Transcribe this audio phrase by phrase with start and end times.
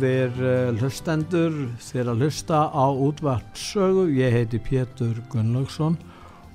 [0.00, 5.98] Góðir uh, hlustendur þeir að hlusta á útvarpsögu, ég heiti Pétur Gunnlaugsson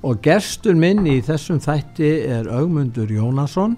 [0.01, 3.77] og gerstur minn í þessum þætti er Augmundur Jónasson.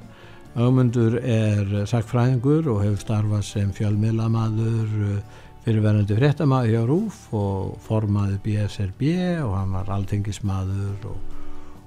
[0.56, 8.40] Augmundur er sakfræðingur og hefur starfað sem fjölmiðlamaður uh, fyrirverðandi fréttamaður hjá Rúf og formaði
[8.48, 9.08] BSRB
[9.44, 11.40] og hann var alþengismadur og,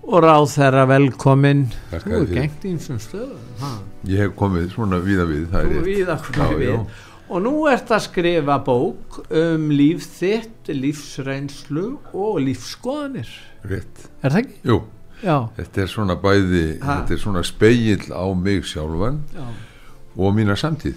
[0.05, 1.71] og ráð þeirra velkomin.
[1.97, 3.53] Þú er gengt ímsum stöðum.
[3.65, 3.79] ha?
[4.05, 7.07] Ég hef komið svona víða við, það er víða komið við.
[7.31, 13.29] Og nú ert að skrifa bók um líf þitt, lífsreynslu og lífskoðanir.
[13.71, 14.09] Rétt.
[14.25, 14.57] Er það ekki?
[14.67, 14.79] Jú,
[15.23, 15.37] Já.
[15.59, 16.97] þetta er svona bæði, Ha.
[17.05, 19.47] þetta er svona speigill á mig sjálfan já.
[20.17, 20.97] og mína samtíð.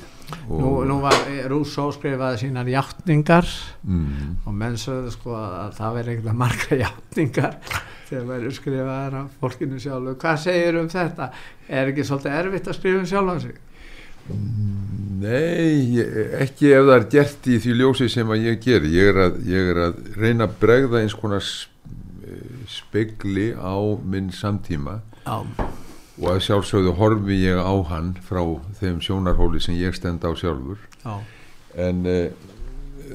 [0.50, 1.14] Og, Nú, nú var
[1.52, 3.46] Rúsó skrifaði sínar játningar
[3.84, 7.58] mm, og menn sögðu sko að það verði eitthvað marga játningar
[8.08, 10.16] þegar verður skrifaðar af fólkinu sjálfu.
[10.24, 11.28] Hvað segir um þetta?
[11.70, 13.60] Er ekki svolítið erfitt að skrifa um sjálfan sig?
[15.24, 16.00] Nei,
[16.44, 18.94] ekki ef það er gert í því ljósi sem að ég geri.
[18.96, 21.44] Ég er að, ég er að reyna að bregða eins konar
[22.70, 25.44] spegli á minn samtíma Já.
[26.20, 28.42] og að sjálfsögðu horfi ég á hann frá
[28.80, 30.82] þeim sjónarhóli sem ég stend á sjálfur.
[31.04, 31.20] Já.
[31.88, 32.28] En uh,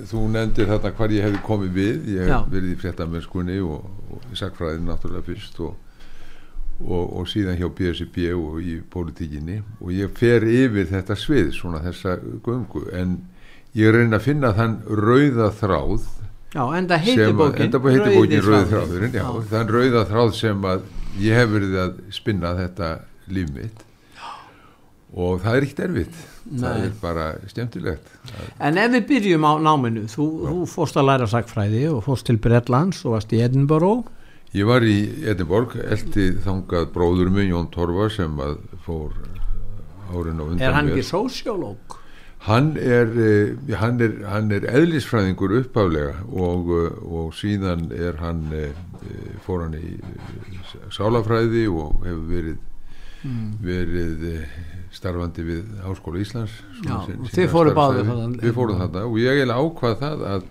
[0.08, 2.40] þú nefndir þarna hvar ég hefði komið við, ég hef Já.
[2.52, 5.76] verið í fréttamennskunni og, og sakfræðin náttúrulega fyrst og,
[6.84, 11.80] og, og síðan hjá BSB og í pólitíkinni og ég fer yfir þetta svið, svona
[11.82, 13.16] þessa göngu, en
[13.78, 16.06] ég reyna að finna þann rauða þráð
[16.54, 17.66] Já, enda að, bókin.
[18.46, 18.70] þráður.
[18.72, 20.86] þráðurinn, já, þann rauða þráð sem að
[21.20, 22.88] ég hef verið að spinna þetta
[23.28, 23.84] líf mitt
[25.18, 26.16] og það er ekkert erfitt
[26.48, 26.84] það Nei.
[26.86, 28.10] er bara skemmtilegt
[28.60, 32.36] En ef við byrjum á náminu, þú, þú fórst að læra sakfræði og fórst til
[32.44, 34.08] Bretlands og varst í Edinburgh.
[34.56, 34.96] Ég var í
[35.28, 38.54] Edinborg, eldi þangað bróður minn Jón Torfa sem að
[38.86, 39.12] fór
[40.08, 40.96] árin á undan Er hann mér.
[40.96, 41.96] ekki sósiólóg?
[42.46, 48.46] Hann er, eh, hann er, hann er eðlisfræðingur uppaflega og, eh, og síðan er hann,
[48.54, 48.70] eh,
[49.02, 52.58] eh, fór hann í eh, sálafræði og hefur verið,
[53.60, 54.46] verið eh,
[54.94, 56.54] starfandi við Háskóla Íslands.
[56.86, 58.06] Já, þið báðir starfsævi.
[58.08, 58.40] þarna.
[58.46, 60.48] Við fórum þarna og ég eiginlega ákvað það að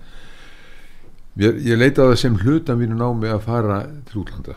[1.40, 4.56] ég, ég leita á það sem hluta mínu námi að fara til útlanda.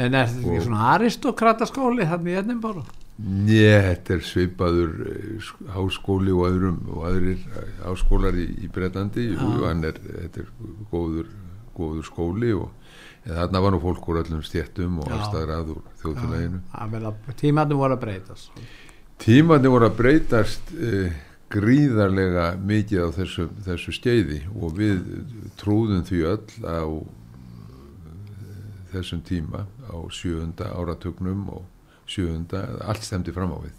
[0.00, 2.86] En er þetta ekki Og- svona aristokrataskóli hann í Edinburgh?
[3.20, 8.68] Nei, þetta er svipaður eh, sk- háskóli og öðrum og aðrir eh, háskólar í, í
[9.34, 9.40] Já.
[9.42, 10.46] jú, hann er, þetta er
[10.90, 11.26] góður,
[11.76, 12.70] góður skóli og
[13.26, 15.18] þarna var nú fólk úr öllum stjettum og Já.
[15.18, 16.62] allstaðar að úr þjóðfélaginu
[17.42, 18.50] Tímandi voru að breytast.
[19.20, 21.12] Tímandi voru að breytast eh,
[21.50, 25.00] gríðarlega mikið á þessu, þessu skeiði og við
[25.60, 27.02] trúðum því öll á eh,
[28.94, 31.66] þessum tíma á sjöunda áratugnum og
[32.10, 33.76] sjöunda, allt stemdi fram á við.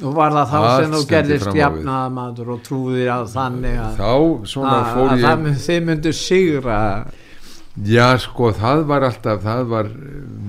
[0.00, 4.12] Og var það þá Allt sem þú gerðist jafnaðamadur og trúðir að þannig að, þá
[4.48, 6.78] svona að, að ég þið myndu sigra?
[7.86, 9.90] Já sko það var alltaf það var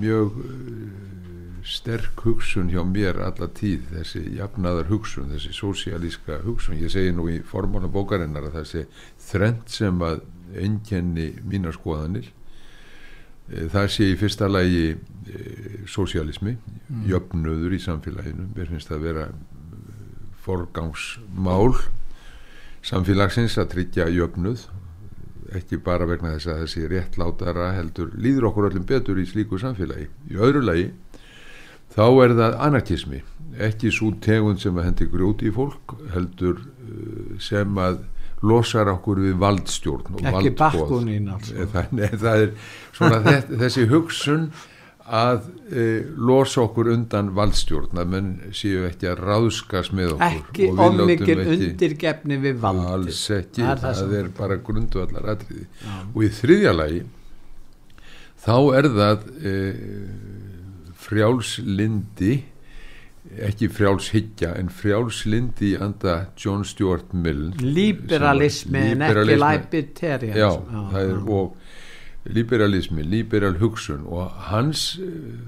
[0.02, 0.40] mjög
[1.72, 6.80] sterk hugsun hjá mér alla tíð þessi jafnaðar hugsun þessi sósialíska hugsun.
[6.82, 8.84] Ég segi nú í formála bókarinnar að þessi
[9.30, 15.46] þrend sem að einkenni mínar skoðanir eh, það sé í fyrsta lagi e,
[15.88, 16.58] sósialismi
[17.08, 18.50] jöfnuður í samfélaginu.
[18.56, 19.96] Mér finnst það vera eh,
[20.44, 21.72] forgangsmál
[22.84, 24.68] samfélagsins að tryggja jöfnuð
[25.56, 30.08] ekki bara vegna þess að þessi réttlátara heldur líður okkur öllum betur í slíku samfélagi.
[30.32, 30.92] Í öðru lagi
[31.96, 33.20] þá er það anarkismi
[33.62, 36.68] ekki svo tegund sem að hendi grjóti í fólk heldur uh,
[37.44, 37.96] sem að
[38.42, 41.52] losar okkur við valdstjórn og ekki bakkunin þess,
[43.62, 44.44] þessi hugsun
[45.12, 45.84] að e,
[46.16, 52.36] losa okkur undan valdstjórn að menn séu ekki að ráðskast með okkur ekki ekki- undirgefni
[52.42, 55.72] við valdi alls ekki, Það er það það, er bara grundvallar atriði Já.
[56.14, 57.02] og í þriðja lagi
[58.46, 59.44] þá er það e,
[61.12, 62.40] frjálslindi
[63.46, 70.50] ekki frjálshyggja en frjálslindi í anda John Stuart Mill liberalismi en ekki libertarian já,
[70.96, 71.56] það er og
[72.24, 75.00] liberalismi, liberal hugsun og hans,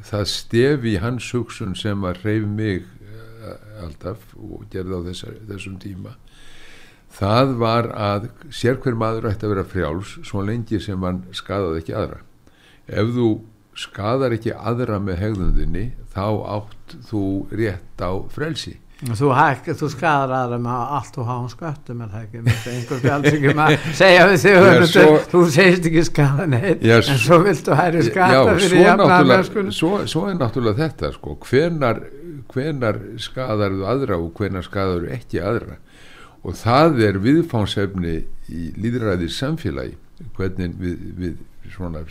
[0.04, 5.78] það stefi hans hugsun sem að reyf mig eh, alltaf og gerði á þessar, þessum
[5.82, 6.16] tíma.
[7.14, 11.84] Það var að sér hver maður ætti að vera frjáls svo lengi sem hann skadaði
[11.84, 12.24] ekki aðra.
[12.90, 13.28] Ef þú
[13.80, 15.84] skadar ekki aðra með hegðundinni
[16.14, 16.26] þá
[16.60, 18.78] átt þú rétt á frelsi.
[19.04, 22.44] Þú, hæk, þú skadar aðra með allt og hán sköttum er það ekki?
[22.72, 27.20] Einhver fjálsingum að segja við þig já, svo, þú segist ekki skada neitt já, en
[27.20, 32.00] svo viltu hæri skada fyrir jafnlega svo, svo er náttúrulega þetta sko, hvenar,
[32.54, 35.82] hvenar skadar þú aðra og hvenar skadar þú ekki aðra?
[36.44, 38.18] Og það er viðfánsefni
[38.54, 39.98] í líðræðis samfélagi
[40.38, 41.42] hvernig við, við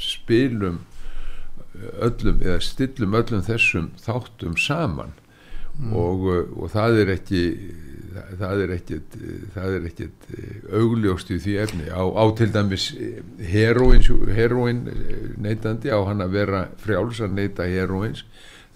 [0.02, 0.82] spilum
[2.02, 5.16] öllum eða stillum öllum þessum þáttum saman.
[5.72, 5.92] Mm.
[5.96, 7.42] og, uh, og það er ekki
[8.36, 9.14] það er ekkert
[9.54, 11.86] það er ekkert uh, augljóst í því efni.
[11.88, 12.90] Á, á til dæmis
[13.40, 14.04] heroin,
[14.36, 14.82] heroin
[15.40, 18.26] neytandi á hann að vera frjáls að neyta heroins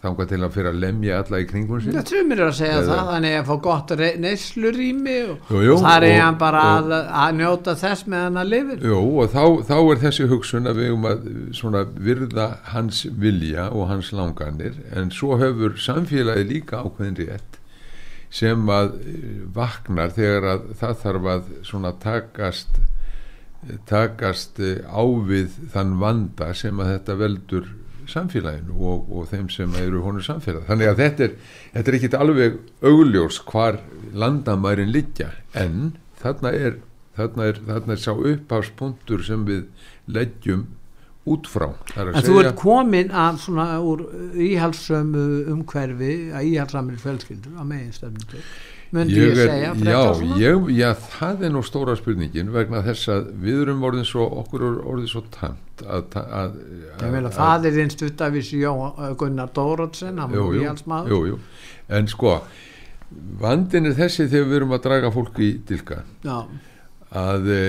[0.06, 2.86] þángar til að fyrir að lemja alla í kringum sín það trúmir að segja Eða,
[2.92, 3.94] það þannig að fá gott
[4.24, 8.88] neyslurými og, og það er hann bara og, að, að njóta þess með hann lifir
[8.90, 11.06] jú, og þá, þá er þessi hugsun að við um
[11.82, 17.62] að virða hans vilja og hans langanir en svo hefur samfélagi líka ákveðin rétt
[18.36, 22.80] sem að eh, vaknar þegar að það þarf að svona takast
[23.88, 27.68] takast eh, ávið þann vanda sem að þetta veldur
[28.10, 31.36] samfélaginu og, og þeim sem eru honum samfélag þannig að þetta er,
[31.74, 33.80] þetta er ekkit alveg augljós hvar
[34.14, 36.80] landamærin liggja en þarna er
[37.16, 39.64] þarna er, þarna er sá uppháspunktur sem við
[40.12, 40.66] leggjum
[41.26, 41.72] út frá.
[41.98, 44.04] En þú ert komin að svona úr
[44.46, 45.26] íhalsömu
[45.56, 48.44] umhverfi að íhalsamir fjölskyldur á meginstöfnum til
[48.94, 50.02] myndi ég, ég segja já,
[50.40, 54.66] ég, já, það er nú stóra spurningin vegna þess að við erum orðin svo okkur
[54.76, 56.54] orðin svo tamt að, að,
[57.00, 58.52] að, að það er einst utavis
[59.18, 61.36] Gunnar Dórótsen hann var íhalsmaður
[61.88, 62.38] en sko
[63.40, 66.02] vandin er þessi þegar við erum að draga fólk í dilka.
[66.26, 66.40] Já
[67.14, 67.60] að e,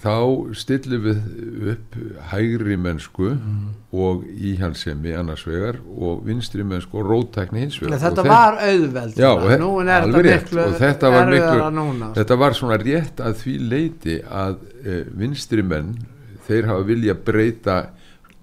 [0.00, 0.14] þá
[0.56, 1.96] stillum við upp
[2.30, 3.66] hægri mennsku mm.
[3.92, 8.00] og íhalsemi annars vegar og vinstri mennsku og rótækni hins vegar.
[8.06, 9.20] Þetta var auðveld.
[9.20, 14.58] Já, er þetta miklu þetta var, miklu, þetta var svona rétt að því leiti að
[14.82, 15.96] e, vinstri menn
[16.46, 17.78] þeir hafa vilja breyta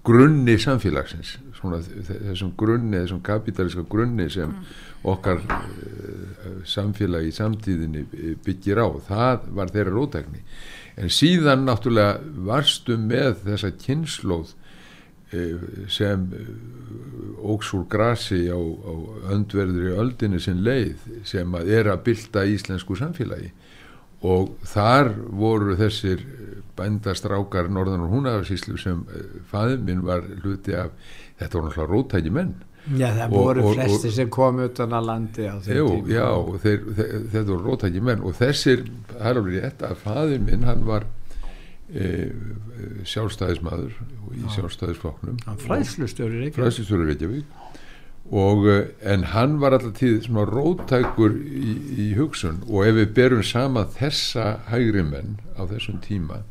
[0.04, 1.80] grunni samfélagsins svona,
[2.10, 4.72] þessum grunni, þessum kapitalíska grunni sem mm.
[5.14, 8.06] okkar uh, samfélagi í samtíðinni
[8.44, 10.44] byggir á, það var þeirra rótækni
[11.00, 18.92] en síðan náttúrulega varstu með þessa kynnslóð uh, sem uh, óks úr grasi á, á
[19.34, 23.50] öndverðri öldinni sin leið sem að er að bylta íslensku samfélagi.
[24.24, 26.22] Og þar voru þessir
[26.78, 29.02] bændastrákar norðan og húnafarsíslu sem
[29.50, 30.94] faðið minn var hluti af
[31.44, 32.54] þetta voru náttúrulega rótæki menn
[32.92, 36.12] Já það og, voru og, flesti og, sem kom utan að landi á þeim tíma.
[36.12, 36.26] Já
[36.64, 38.82] þeir, þeir, þetta voru rótæki menn og þessir,
[39.12, 41.06] það er alveg rétt að fadir minn hann var
[41.88, 42.10] e,
[43.08, 43.96] sjálfstæðismadur
[44.36, 47.60] í sjálfstæðisfloknum Fræðslustjóri Reykjavík.
[48.36, 48.78] Og e,
[49.14, 52.60] en hann var alltaf tíð svona rótækur í, í hugsun.
[52.68, 56.44] Og ef við berum sama þessa hægri menn á þessum tíma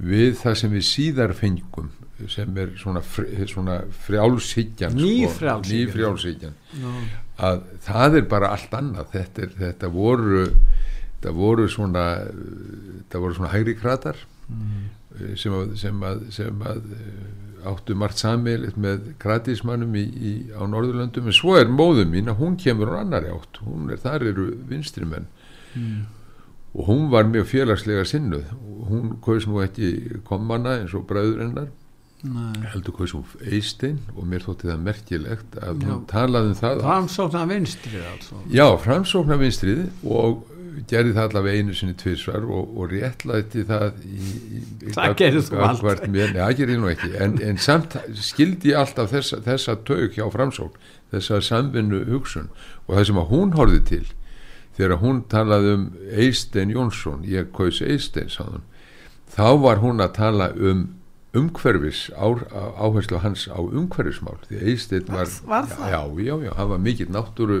[0.00, 1.90] við það sem við síðar fengum
[2.28, 3.00] sem er svona,
[3.48, 6.94] svona frjálshyggjan nýfrjálshyggjan no.
[7.40, 9.12] að það er bara allt annað.
[9.14, 10.42] Þetta, er, þetta voru
[11.20, 14.84] þetta voru svona þetta voru svona hægri kratar mm.
[15.36, 20.64] sem, að, sem, að, sem að eh, áttu margt sammeilitt með kratismannum í, í, á
[20.64, 23.60] Norðurlandum en svo er móðum mín að hún kemur á annari átt.
[23.60, 25.28] Er, þar eru vinstrimenn.
[25.76, 26.00] Mm.
[26.74, 28.50] Og hún var mjög félagslega sinnuð
[28.90, 31.70] hún kaus nú ekki komana eins og bræður hennar
[32.20, 32.52] Nei.
[32.74, 35.88] heldur hvað svo Eistein og mér þótti það merkilegt að já.
[35.88, 38.40] hún talaði um það framsóknar vinstrið altså.
[38.52, 40.42] já, framsóknar vinstrið og
[40.90, 44.20] gerði það allavega einu sinni tvirsvar og, og réttlæti það í,
[44.60, 48.80] í, það gerði þú alltaf mér, neða, gerði nú ekki en, en samt skildi ég
[48.80, 52.50] alltaf þessa, þessa tauk hjá framsókn þessa samvinnu hugsun
[52.86, 54.04] og það sem að hún horfið til
[54.80, 58.32] þegar hún talaði um Eistein Jónsson ég kaus Eistein
[59.30, 60.88] þá var hún að tala um
[61.36, 62.26] umhverfis á,
[62.80, 67.60] áherslu hans á umhverfismál því Eisteinn var, var já, já, já, hann var mikill náttúru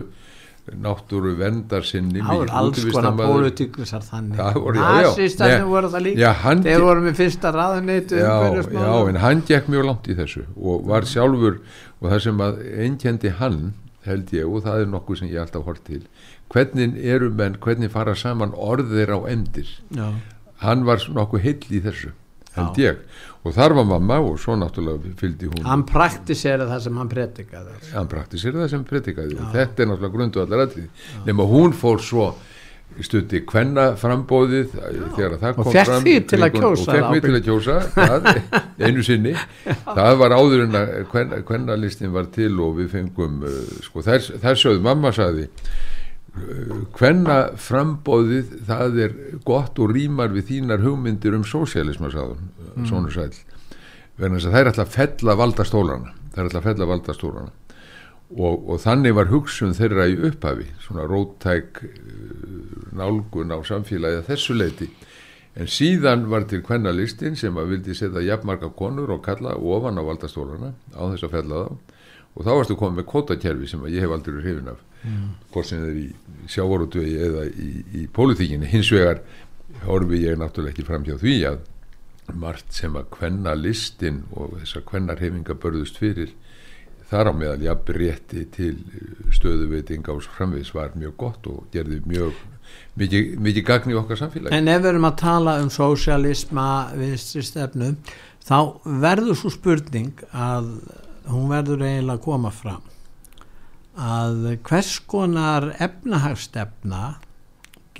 [0.70, 4.38] náttúru vendar sinni það voru alls konar pólitíkusar þannig.
[4.84, 6.20] Nazistarnir voru það líka.
[6.66, 8.34] Þeir voru með fyrsta raðunit já,
[8.70, 11.56] já, en hann gekk mjög langt í þessu og var sjálfur
[12.00, 13.58] og það sem að einnkjandi hann
[14.06, 16.02] held ég og það er nokkuð sem ég alltaf hort til.
[16.50, 20.08] Hvernig eru menn, hvernig fara saman orðir á endir já,
[20.64, 22.14] hann var nokkuð heill í þessu
[22.56, 22.90] held Já.
[22.90, 23.02] ég.
[23.46, 25.62] Og þar var mamma og svo náttúrulega fylgdi hún.
[25.64, 27.76] Hann praktisera það sem hann predikaði.
[27.94, 32.02] Hann praktisir það sem predikaði og þetta er náttúrulega grundu allar aðrið nema hún fór
[32.04, 32.26] svo
[33.06, 34.74] stundi kvenna frambóðið
[35.16, 37.78] þegar það kom fram þig til að kringum- kjósa og fekk mig til að kjósa
[37.94, 38.28] það,
[38.86, 39.36] einu sinni.
[39.86, 44.28] Það var áður en að kvenna, kvennalistin var til og við fengum uh, sko, þær,
[44.42, 45.48] þær sögðu, mamma sagði
[46.94, 49.14] hvenna frambóðið það er
[49.46, 52.86] gott og rýmar við þínar hugmyndir um sósialisma mm.
[52.86, 53.32] svona sæl
[54.20, 57.52] vegna þess að það er alltaf að fella valdastólana það er alltaf að fella valdastólana
[58.36, 64.28] og, og þannig var hugsun þeirra í upphafi svona róttæk uh, nálgun á samfélagi að
[64.30, 64.90] þessu leiti
[65.58, 70.02] en síðan var til kvennalistin sem að vildi setja jafnmarka konur og kalla ofan á
[70.06, 71.96] valdastólana á þess að fella þá.
[72.30, 74.82] Og þá varstu komið með kvotakerfi sem að ég hef aldrei hrifin af.
[75.50, 76.06] Hvort sem er í
[76.52, 78.68] sjávarútvegi eða í, í pólitíkinni.
[78.70, 79.24] Hins vegar
[79.82, 81.58] horfi ég náttúrulega ekki fram hjá því að
[82.38, 86.30] margt sem að kvenna listin og þessar kvennar hefinga börðust fyrir
[87.10, 88.74] þar á meðal jafnir rétti til
[89.34, 92.38] stöðuveitinga og svo framvegis var mjög gott og gerði mjög
[93.00, 97.42] mikið, mikið gagn í okkar samfélagi En ef við erum að tala um sósialisma vinstri
[97.46, 97.94] stefnu
[98.46, 98.58] þá
[99.02, 100.70] verður svo spurning að
[101.30, 102.86] hún verður eiginlega að koma fram
[104.00, 107.18] að hvers konar efnahagsstefna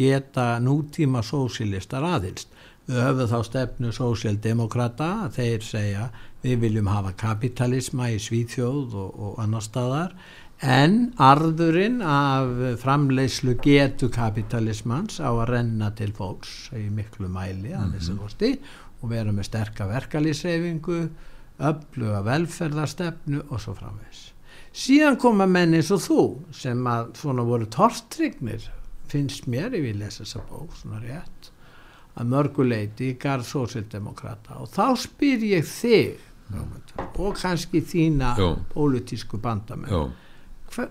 [0.00, 2.49] geta nútíma sósilistar aðilst.
[2.88, 6.07] Við höfum þá stefnu sósialdemokrata, þeir segja
[6.42, 10.14] við viljum hafa kapitalisma í Svíþjóð og, og annar staðar.
[10.61, 17.94] En arðurinn af framleiðslu getu kapitalismans á að renna til fólks í miklu mæli að
[17.97, 18.50] þessu kosti
[19.00, 20.99] og vera með sterka verkalýsreifingu
[21.70, 24.30] öfluga velferðarstefnu og svo framvegs
[24.76, 26.20] síðan koma menn eins og þú
[26.54, 28.68] sem að svona voru torstrignir
[29.11, 31.50] finnst mér ef ég lesa þessa bók svona rétt
[32.20, 36.30] að mörguleiti í garð sósildemokrata og þá spyr ég þig
[37.19, 38.50] og kannski þína Já.
[38.75, 39.90] pólitísku bandamenn.
[39.90, 40.11] Já,
[40.75, 40.88] Hva-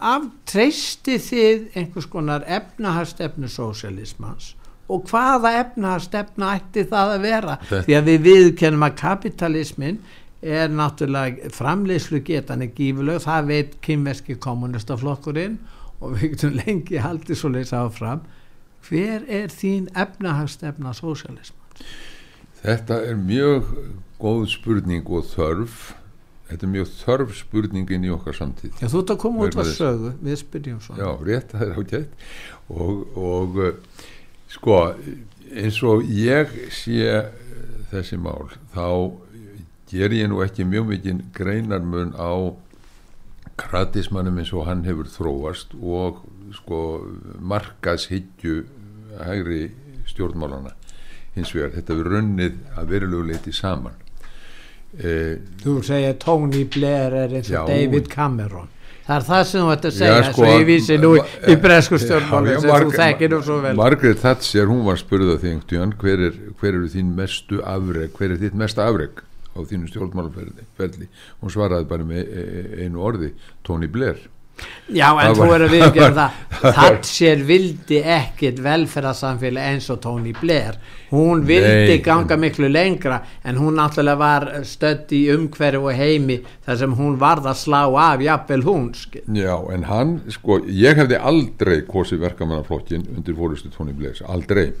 [0.00, 4.54] af treysti þið einhvers konar efnahastefnu sósialismans
[4.88, 7.56] og hvaða efnahastefna ætti það að vera?
[7.70, 9.98] Þetta- því að við viðkennum að kapitalismin
[10.42, 15.58] er náttúrulega framleiðslu getan er gífuleg, það veit kynverski kommunistaflokkurinn
[16.00, 18.20] og við getum lengi haldið svo leysa áfram.
[18.84, 21.60] Hver er þín efnahastefna sósialisman?
[22.64, 23.64] þetta er mjög
[24.24, 25.92] góð spurning og þörf.
[26.48, 28.74] Þetta er mjög þörf spurningin í okkar samtíð.
[28.80, 31.00] Já, þú ert að koma út að sögu, við spyrjum svona.
[31.00, 32.26] Já, rétt, það er ágætt.
[32.74, 33.62] Og, og
[34.54, 34.80] sko
[35.54, 37.26] eins og ég sé uh,
[37.92, 38.86] þessi mál þá
[39.90, 42.54] ger ég nú ekki mjög mikið greinarmun á
[43.60, 46.24] kratismannum eins og hann hefur þróast og
[46.56, 46.80] sko
[47.38, 48.64] markaðshyggju
[49.20, 49.68] hægri
[50.10, 50.74] stjórnmálana
[51.34, 53.98] hins vegar, þetta hefur runnið að verulegu leiti saman
[54.98, 55.34] eh,
[55.64, 57.68] Þú segir Tony Blair er eins og.
[57.68, 58.70] David Cameron.
[59.04, 61.22] Það er það sem þú ætti að segja sko, svo ég vísi nú í,
[61.52, 63.74] í bresku stjórnmáli sem þú þekkir nú svo vel.
[63.76, 68.32] Margaret Thatcher, hún var spurða því einhvern hver, er, hver eru þín mestu afreg hver
[68.32, 69.20] er þitt mesta afreg
[69.52, 71.10] á þínu stjórnmálaferli?
[71.42, 74.16] Hún svaraði bara með e- e- einu orði Tony Blair
[74.94, 76.76] Já, en þú er að viðgjöra það það.
[76.78, 80.78] Thatcher vildi ekkit velferðarsamfélag eins og Tony Blair.
[81.14, 86.40] Hún vildi Nei, ganga miklu lengra en hún náttúrulega var stödd í umhverju og heimi
[86.66, 88.88] þar sem hún varð að slá af jafnvel hún.
[89.34, 94.72] Já, en hann, sko, ég hefði aldrei kosið verkamannaflokkin undir fórustu Tony Blair, aldrei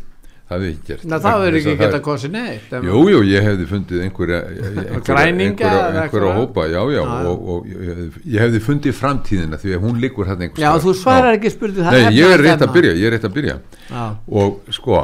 [0.44, 1.04] það hefði ekki gert.
[1.08, 4.02] Ná, það verður Vegna ekki þess að kosið neitt ef- Jú, jú, ég hefði fundið
[4.04, 4.40] einhverja
[5.24, 10.28] einhverja, hópa, já, já, og, og ég, hefði- hefði fundið framtíðina því að hún liggur
[10.28, 10.84] hann einhvers Já, staðar.
[10.84, 13.56] þú svarar ekki spurning það Nei, ég er rétt að byrja, ég er að byrja.
[13.90, 14.04] Já,
[14.42, 15.00] og sko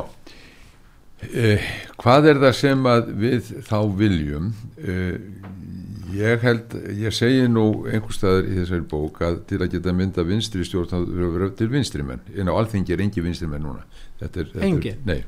[1.34, 1.68] eh,
[2.00, 4.52] hvað er það sem að við þá viljum?
[4.80, 5.18] Eh,
[6.10, 10.24] ég held ég segi nú einhver staðar í þessari bók að til að geta mynda
[10.26, 13.62] vinstri stjórn þá að vera til vinstri menn inn á alþingi er engi vinstri menn
[13.62, 13.84] núna
[14.20, 15.20] þetta er, þetta er, nei.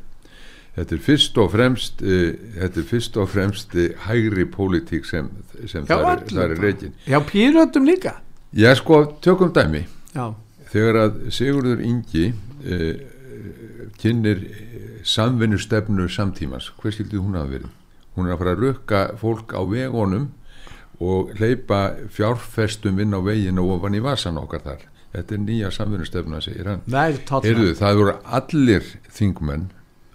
[0.73, 5.29] Þetta er fyrst og fremst, uh, þetta er fyrst og fremst uh, hægri pólitík sem,
[5.67, 6.95] sem Já, er, öllum það er reikin.
[7.09, 8.17] Já pírötum líka.
[8.57, 9.85] Já, sko, tökum dæmi.
[10.15, 10.31] Já,
[10.73, 12.27] þegar að Sigurður Ingi
[12.65, 13.03] eh,
[14.01, 14.45] kynir
[15.09, 17.75] samvinnustefnu samtímas hver skildi hún hafa verið?
[18.17, 20.31] Hún er að fara að rukka fólk á vegunum
[21.03, 21.83] og hleypa
[22.13, 26.71] fjárfestum inn á veginn og ofan í vasan okkar þar þetta er nýja samvinnustefna segir
[26.71, 26.83] hann.
[26.89, 29.69] Heyrðu, það voru allir þingmenn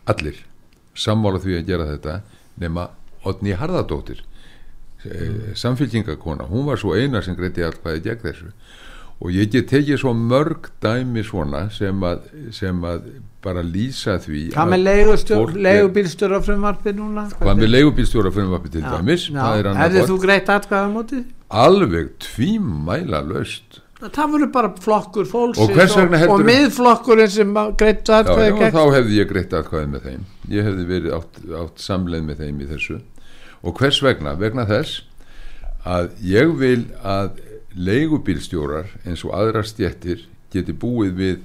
[0.10, 0.40] allir
[0.98, 2.20] sammála því að gera þetta
[2.58, 2.88] nema
[3.28, 4.24] Odni Harðardóttir
[5.06, 5.56] mm.
[5.60, 8.52] samfélkingakona, hún var svo eina sem greiti allkvæði gegn þessu.
[9.18, 13.08] Og ég get tekið svo mörg dæmi svona sem að, sem að
[13.42, 17.24] bara lýsa því Hvað með er- leigubílstjóra frumvarfi núna?
[17.34, 19.26] hvað með leigubílstjóra frumvarpi til dæmis?
[19.34, 21.24] það er annað Hefði þú greitt atkvæða mótið?
[21.50, 28.58] alveg tvímæla löst Það voru bara flokkur fólksins Og og, og miðflokkurinn sem atkvæða já,
[28.60, 30.26] gegn þá hefði ég greitt atkvæði með þeim.
[30.54, 33.00] Ég hefði verið átt, átt samleið með þeim í þessu.
[33.66, 34.36] Og hvers vegna?
[34.38, 35.02] vegna þess
[35.88, 37.42] að ég vil að
[37.78, 41.42] leigubílstjórar eins og aðrar stjettir geti búið við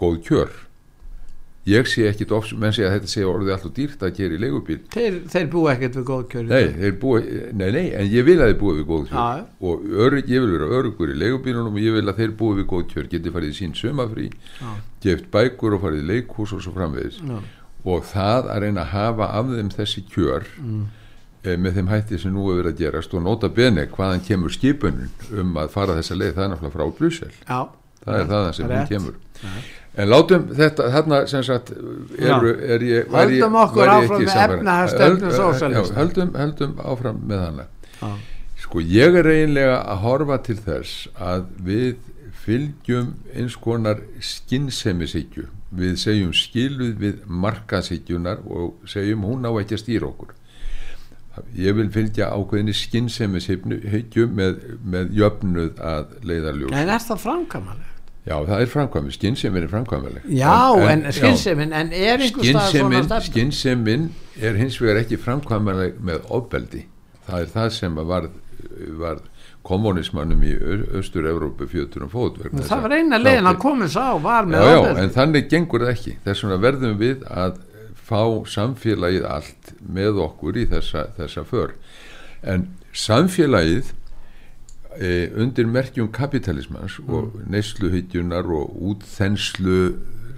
[0.00, 0.56] góð kjör
[1.68, 4.38] ég sé ekkit of, menn sé að þetta sé orðið alltaf dýrt að gera í
[4.40, 4.78] leigubíl.
[4.94, 6.92] Þeir, þeir búi ekkert við góð kjöri nei,
[7.52, 9.18] nei, nei, en ég vil að þeir búið við góð kjör.
[9.20, 9.44] Já.
[9.60, 12.68] og örug, ég vil vera örugur í leigubílunum og ég vil að þeir búið við
[12.72, 13.08] góð kjör.
[13.12, 14.70] Geti farið í sín sumafrí Já.
[15.04, 17.20] geft bækur og farið í leikhús og svo framvegis.
[17.28, 17.38] Já.
[17.84, 20.82] og það að reyna að hafa af þeim þessi kjör Mm.
[21.44, 24.52] eh, með þeim hætti sem nú hefur verið að gerast og nota bene hvaðan kemur
[24.52, 27.30] skipunin um að fara þessa leið, það er náttúrulega frá Brussel.
[27.48, 27.60] Já,
[28.04, 29.14] það er þaðan sem hún kemur
[29.96, 33.46] en látum þetta, þarna sem sagt eru, er ég, væri ég-
[33.80, 34.26] væri ég ekki
[35.74, 37.64] já, höldum, höldum áfram með hana.
[38.00, 38.10] Já,
[38.62, 41.96] sko ég er eiginlega að horfa til þess að við
[42.44, 49.82] fylgjum eins konar skinnsemisikju við segjum skiluð við markasíkjunar og segjum hún á ekki að
[49.84, 50.32] stýra okkur.
[51.56, 57.86] Ég vil fylgja ákveðinni skinnsemisikju með, með jöfnuð að leiðarljós en er það framkvæmanlega?
[58.26, 60.56] Já það er framkvæmið, skynnsemin er framkvæmileg Já,
[60.92, 63.20] en, en skynnsemin en er einhver stað svona Skynnsemin, stefna?
[63.30, 64.04] skynnsemin
[64.40, 66.84] er hins vegar ekki framkvæmlega með ofbeldi.
[67.26, 68.30] Það er það sem að varð,
[69.00, 69.26] varð
[69.62, 70.52] kommunismannum í
[71.00, 74.78] Östur-Európu fjöturum fót Það að- var eina leiðin að komast á var með já, já,
[74.80, 75.00] ofbeldi.
[75.02, 76.14] en þannig gengur það ekki.
[76.24, 77.58] Þess vegna verðum við að
[78.10, 78.22] fá
[78.56, 81.74] samfélagið allt með okkur í þessa, þessa för.
[82.42, 83.92] En samfélagið
[84.98, 89.82] e, undir merkjum kapitalismans og neysluhyggjunar og útþenslu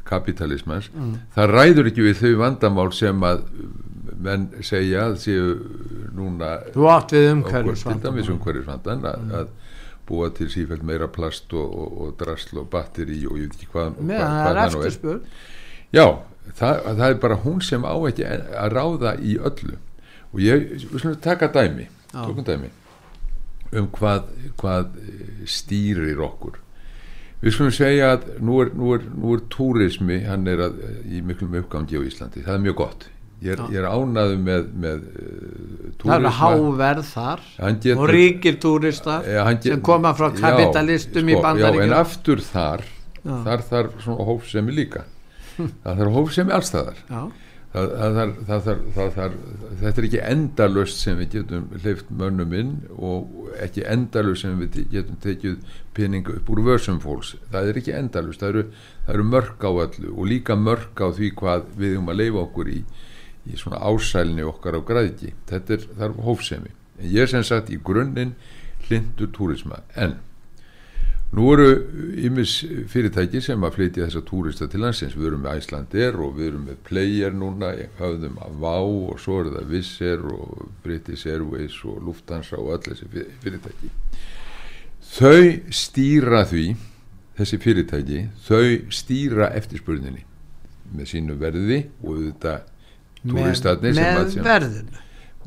[0.09, 0.91] kapitalismans
[1.37, 3.47] það ræður ekki við þau vandamál sem að
[4.23, 5.47] menn segja að séu
[6.15, 9.49] núna Þú átt við til dæmis umhverfisvandan að, að
[10.09, 13.71] búa til sífælt meira plast og, og, og drasl og batteri og ég veit ekki
[13.73, 15.25] hvað, Með hvað, það er nú eftirspurn
[15.93, 16.07] Já,
[16.59, 19.75] það, það er bara hún sem á ekki að ráða í öllu.
[20.33, 21.89] Og ég, við slumum taka dæmi
[22.47, 22.71] dæmi
[23.73, 24.29] um hvað,
[24.61, 26.59] hvað eh, stýrir okkur.
[27.43, 30.77] Við slumum segja að nú er, nú er, nú er túrismi, hann er að,
[31.11, 33.09] í miklum uppgangi á Íslandi, það er mjög gott.
[33.43, 33.71] Ég er, Já.
[33.75, 37.41] ég er ánaðu með, með uh, Það eru háverð þar
[37.83, 41.43] getur- og ríkir túristar Eh, get- sem koma frá Já, kapitalistum í sko, Já, en
[41.49, 42.85] bandaríkjum aftur þar
[43.25, 43.35] Já.
[43.49, 45.03] þar þarf hófsemi líka.
[45.83, 47.25] Það þarf hófsemi allstaðar Já,
[47.73, 49.37] það, það, það,
[49.81, 54.83] þetta er ekki endalöst sem við getum hleyft mönnum inn og ekki endalöst sem við
[54.93, 57.37] getum tekið peninga upp úr vörsum fólks.
[57.53, 58.67] Það er ekki endalöst, það eru,
[59.15, 62.73] eru mörg á öllu og líka mörg á því hvað við höfum að leifa okkur
[62.73, 62.83] í
[63.43, 66.71] í svona ásælni okkar á græðki þetta er, er hófsemi.
[67.01, 68.37] En ég er sem sagt í grunninn
[68.87, 69.83] hlindur túrisma.
[69.99, 70.19] En
[71.33, 71.67] Nú eru
[72.21, 72.59] ymis
[72.93, 75.15] fyrirtæki sem að flytja þessa túrista til landsins.
[75.17, 79.39] Við erum með Æslandir og við erum með Player núna, höfðum að Vá og svo
[79.41, 83.89] er það Visser og British Airways og Lufthansa og öll þessi fyr- fyrirtæki.
[85.13, 86.67] Þau stýra því,
[87.41, 90.27] þessi fyrirtæki, þau stýra eftirspurninni
[90.93, 92.59] með sínu verði og þetta
[93.25, 94.37] túristarnir sem að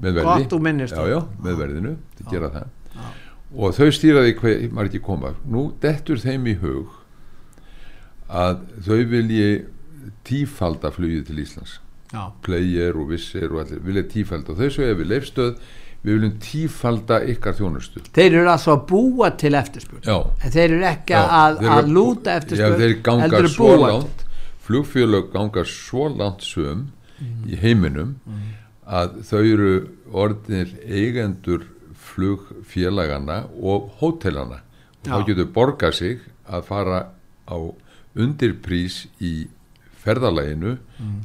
[0.01, 0.25] með verðinu.
[0.25, 2.71] Gott þú minnist Já, já, með verðinu, þau gera það.
[3.55, 5.33] Og þau stýraði hver margir koma.
[5.47, 6.91] Nú dettur þeim í hug
[8.27, 9.49] að þau vilji
[10.27, 11.79] tífalda flugið til Íslands.
[12.13, 14.53] Já, player og vissir og allir vilja tífalda.
[14.53, 15.55] Og þau segja við leifstöð
[16.05, 18.03] við viljum tífalda ykkar þjónustu.
[18.13, 20.05] Þeir eru altså að búa til eftirspurn.
[20.05, 23.71] En þeir eru ekki já, að, þeir eru að lúta eftirspurn þeir ganga heldur svo
[23.71, 24.25] búa langt.
[24.65, 26.87] Flugfélög ganga svo langt söm
[27.47, 28.15] í heiminum
[28.85, 29.73] að þau eru
[30.13, 31.65] orðinir eigendur
[32.15, 34.61] flugfélagana og hótelana
[35.05, 37.01] og þá getur borgað sig að fara
[37.45, 37.57] á
[38.15, 39.47] undirprís í
[40.05, 40.77] ferðalæginu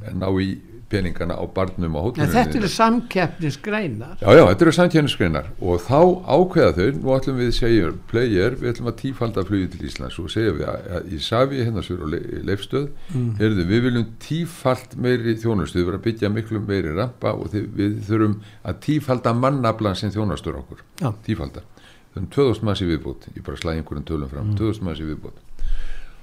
[0.08, 0.50] en ná í
[0.90, 4.16] peningana á barnum en hótelinu þetta eru samkeppnisgreinar.
[4.20, 8.72] Já, já, þetta eru samkjörnusgreinar og þá ákveða þau, nú ætlum við segjum player, við
[8.72, 10.18] ætlum að tífalda flugið til Íslands.
[10.20, 13.30] Og segjum við að, í Savi hérna sér á Le- leifstöð mm.
[13.40, 18.00] heyrðu, við viljum tífald meiri þjónustu, við verðum að byggja miklu meiri rampa og við
[18.08, 20.84] þurfum að tífalda mannablan sem þjónastur okkur.
[21.00, 21.12] Já.
[21.26, 21.64] tífalda,
[22.12, 23.30] þau erum 2000 manns í viðbót.
[23.36, 24.54] Ég bara slæði einhverjum tölum fram.
[24.58, 25.66] 2000 manns í viðbót.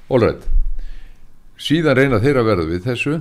[0.08, 0.48] Allrætt
[1.58, 3.18] síðan reyna þeir að verða við þessu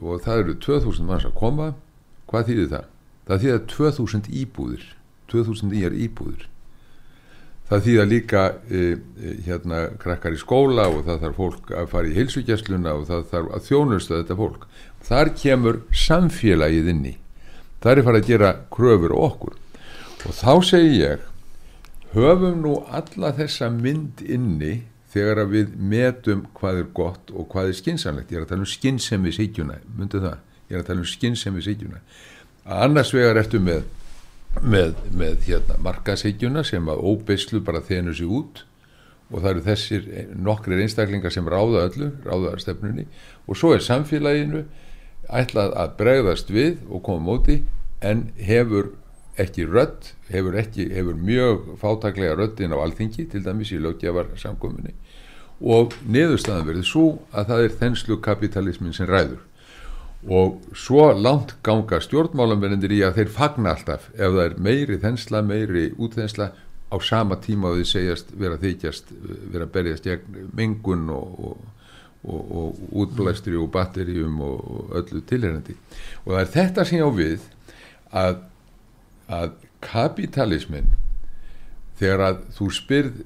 [0.00, 1.72] og það eru 2000 manns að koma.
[2.30, 2.88] Hvað þýðir það?
[3.30, 4.86] það þýðir 2000 íbúðir
[5.30, 6.46] 2000 nýjar íbúðir.
[7.70, 12.10] Það þýða líka e, e, hérna krakkar í skóla og það þarf fólk að fara
[12.10, 14.64] í heilsugjastluna og það þarf að þjónusta þetta fólk.
[15.06, 17.12] Þar kemur samfélagið inni
[17.80, 19.54] það er farið að gera kröfur okkur.
[20.26, 21.28] Og þá segi ég
[22.16, 24.74] höfum nú alla þessa mynd inni
[25.10, 28.66] þegar að við metum hvað er gott og hvað er skinsanlegt ég er að tala
[28.66, 30.36] um skinsemmisíkjuna myndu það,
[30.68, 32.02] ég er að tala um skinsemmisíkjuna
[32.80, 33.86] annars vegar ertu með
[34.58, 38.64] með, með hérna, markasíkjuna sem að óbeislu bara þenu sig út
[39.30, 43.06] og það eru þessir nokkrir einstaklingar sem ráða öllu, ráða stefnunni
[43.46, 44.64] og svo er samfélaginu
[45.30, 47.60] ætlað að bregðast við og koma móti
[48.02, 48.90] en hefur
[49.42, 54.94] ekki rödd, hefur, ekki, hefur mjög fátaklega röddin á alþingi til dæmis í lögjafar samkominni
[55.60, 59.42] og neðurstaðan verður svo að það er þenslu kapitalismin sem ræður.
[60.24, 65.42] Og svo langt ganga stjórnmálamennir í að þeir fagna alltaf ef það er meiri þensla,
[65.44, 66.48] meiri útþensla
[66.90, 69.12] á sama tíma að þið segjast vera þykjast,
[69.52, 70.08] vera berjast
[70.56, 71.68] mengun og, og
[72.24, 75.76] og, og útblæstri og batterjum og öllu tilherandi
[76.24, 77.46] og það er þetta sem ég á við
[78.10, 78.40] að,
[79.30, 80.90] að kapitalismin
[82.00, 83.22] þegar að þú spyrð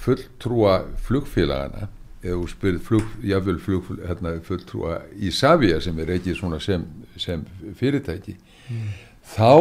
[0.00, 0.76] fulltrúa
[1.06, 1.88] flugfélagana
[2.20, 6.84] eða þú spyrð flug, jáfnvel flug, hérna, fulltrúa Ísafja sem er ekki svona sem,
[7.16, 7.44] sem
[7.78, 8.88] fyrirtæki mm.
[9.36, 9.52] þá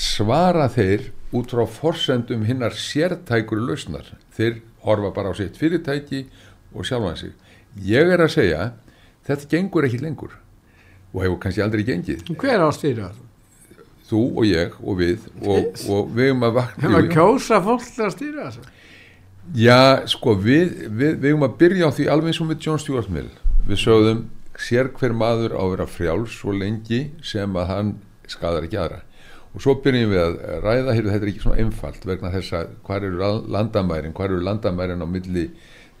[0.00, 6.24] svara þeir út frá forsendum hinnar sértækur lausnar þeir horfa bara á sitt fyrirtæki
[6.72, 7.34] og sjálfan sig
[7.84, 8.70] ég er að segja
[9.28, 10.38] þetta gengur ekki lengur
[11.12, 13.26] og hefur kannski aldrei gengið hver ástýra það?
[14.10, 17.86] Þú og ég og við og, og við um að vakna hefur að kjósa fólk
[17.86, 18.76] til að stýra þessu?
[19.56, 22.82] Já sko við, við, við um að byrja á því alveg eins og með John
[22.82, 23.30] Stuart Mill.
[23.66, 24.24] Við sögðum
[24.60, 27.94] sér hver maður á að vera frjáls svo lengi sem að hann
[28.30, 29.00] skadar ekki aðra.
[29.50, 32.74] Og svo byrjum við að ræða hér þetta er ekki svona einfalt vegna þess að
[32.86, 35.48] hvað eru landamærin hvað eru landamærin á milli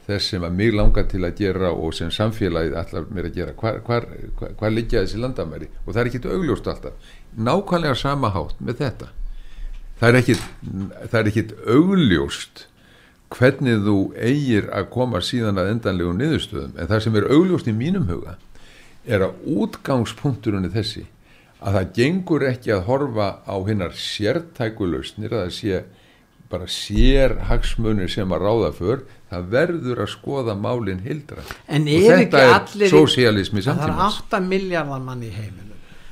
[0.06, 3.56] þess sem að mig langar til að gera og sem samfélagið allar mér að gera.
[3.58, 4.06] Hvað hvar,
[4.38, 5.70] hvar, hvar liggja þessi landamæri?
[5.84, 9.12] Og það er ekkit augljóst alltaf nákvæmlega sama hátt með þetta.
[10.00, 10.44] Það er ekkit,
[11.10, 12.66] það er ekkit augljóst
[13.30, 16.74] hvernig þú eigir að koma síðan að endanlegu niðurstöðum.
[16.76, 18.36] En það sem er augljóst í mínum huga
[19.06, 21.06] er að útgangspunkturinn er þessi
[21.60, 25.80] að það gengur ekki að horfa á hinnar sértækulausnir að það sé
[26.50, 32.06] bara sér hagsmunir sem að ráða för það verður að skoða málinn hildra en og
[32.10, 35.66] þetta er sósialismi samtímans það er 8 miljardar mann í heiminum.
[35.66, 35.69] Já.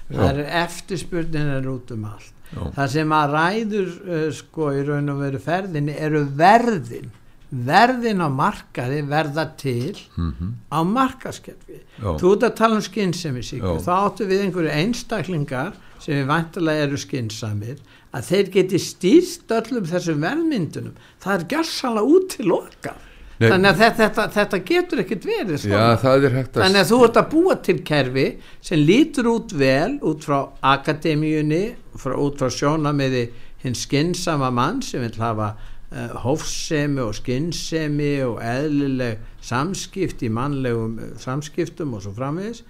[0.09, 2.35] Það er eftirspurningin út um allt.
[2.49, 2.63] Já.
[2.73, 7.11] það sem að ræður uh, sko í raun og veru ferðin eru verðin.
[7.49, 10.51] Verðin á markaði verða til mm -hmm.
[10.69, 16.15] á markaskerfi þú ert að tala um skinnsemi síku þá áttu við einhverju einstaklingar sem
[16.15, 17.79] við vantilega eru skinnsamir
[18.13, 20.95] að þeir geti stýst öllum þessum verðmyndunum.
[21.21, 23.01] Það er gerðsala út til okkar
[23.39, 27.29] Nei, þannig að þetta, þetta, þetta getur ekkert verið já, þannig að þú ert að
[27.35, 28.25] búa til kerfi
[28.67, 30.39] sem lítur út vel út frá
[30.75, 31.63] akademíunni
[31.95, 33.29] frá, út frá sjónamiði
[33.63, 40.99] hins skinnsama mann sem vil hafa uh, hófsemi og skinnsemi og eðlileg samskipt í mannlegum
[40.99, 42.65] uh, samskiptum og svo framvegis.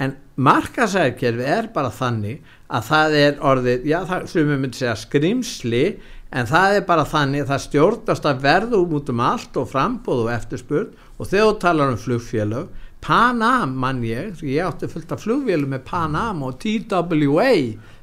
[0.00, 2.40] En markasæðkerfi er bara þannig
[2.72, 5.84] að það er orðið, já það sem við myndum segja skrimsli
[6.30, 10.24] en það er bara þannig að það stjórnast að verðu út um allt og frambóð
[10.24, 10.92] og eftirspurn.
[11.18, 12.68] Og þegar þú talar um flugfélög
[13.00, 17.54] Panam mann ég, ég átti fullt af flugfélög með Panam og TWA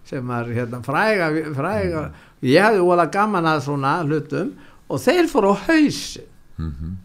[0.07, 2.03] sem er hérna fræga, fræga.
[2.41, 4.55] Ég hefði óða gaman að svona hlutum.
[4.87, 6.95] Og þeir fóru á hausin mm -hmm.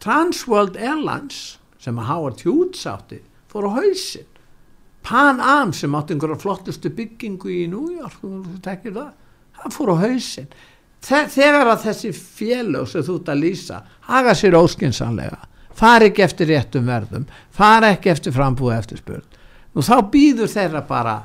[0.00, 3.20] Transworld Airlines sem að Howard Hughes átti
[3.52, 4.26] fóru á hausin
[5.02, 9.12] Panam sem átti einhverja flottustu byggingu í New York, þú tekir það
[9.64, 10.48] það fór á hausin
[11.04, 15.42] þegar að þessi félög sem þú ert að lýsa haga sér óskinsanlega
[15.74, 19.40] far ekki eftir réttum verðum far ekki eftir frambúið eftir spurn
[19.74, 21.16] og þá býður þeirra bara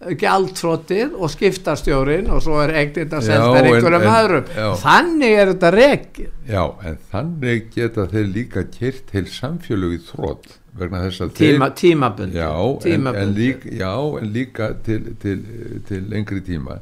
[0.00, 4.46] gjaldtróttir og skiptastjórin og svo er ekkert að selta einhverjum öðrum.
[4.80, 10.56] þannig er þetta reggin Já, en þannig geta þeir líka kert til samfélög í þrótt
[10.80, 12.48] vegna þess að Tíma, þeir tímabundi já,
[13.36, 15.36] líka, já, en líka til, til,
[15.88, 16.78] til lengri tíma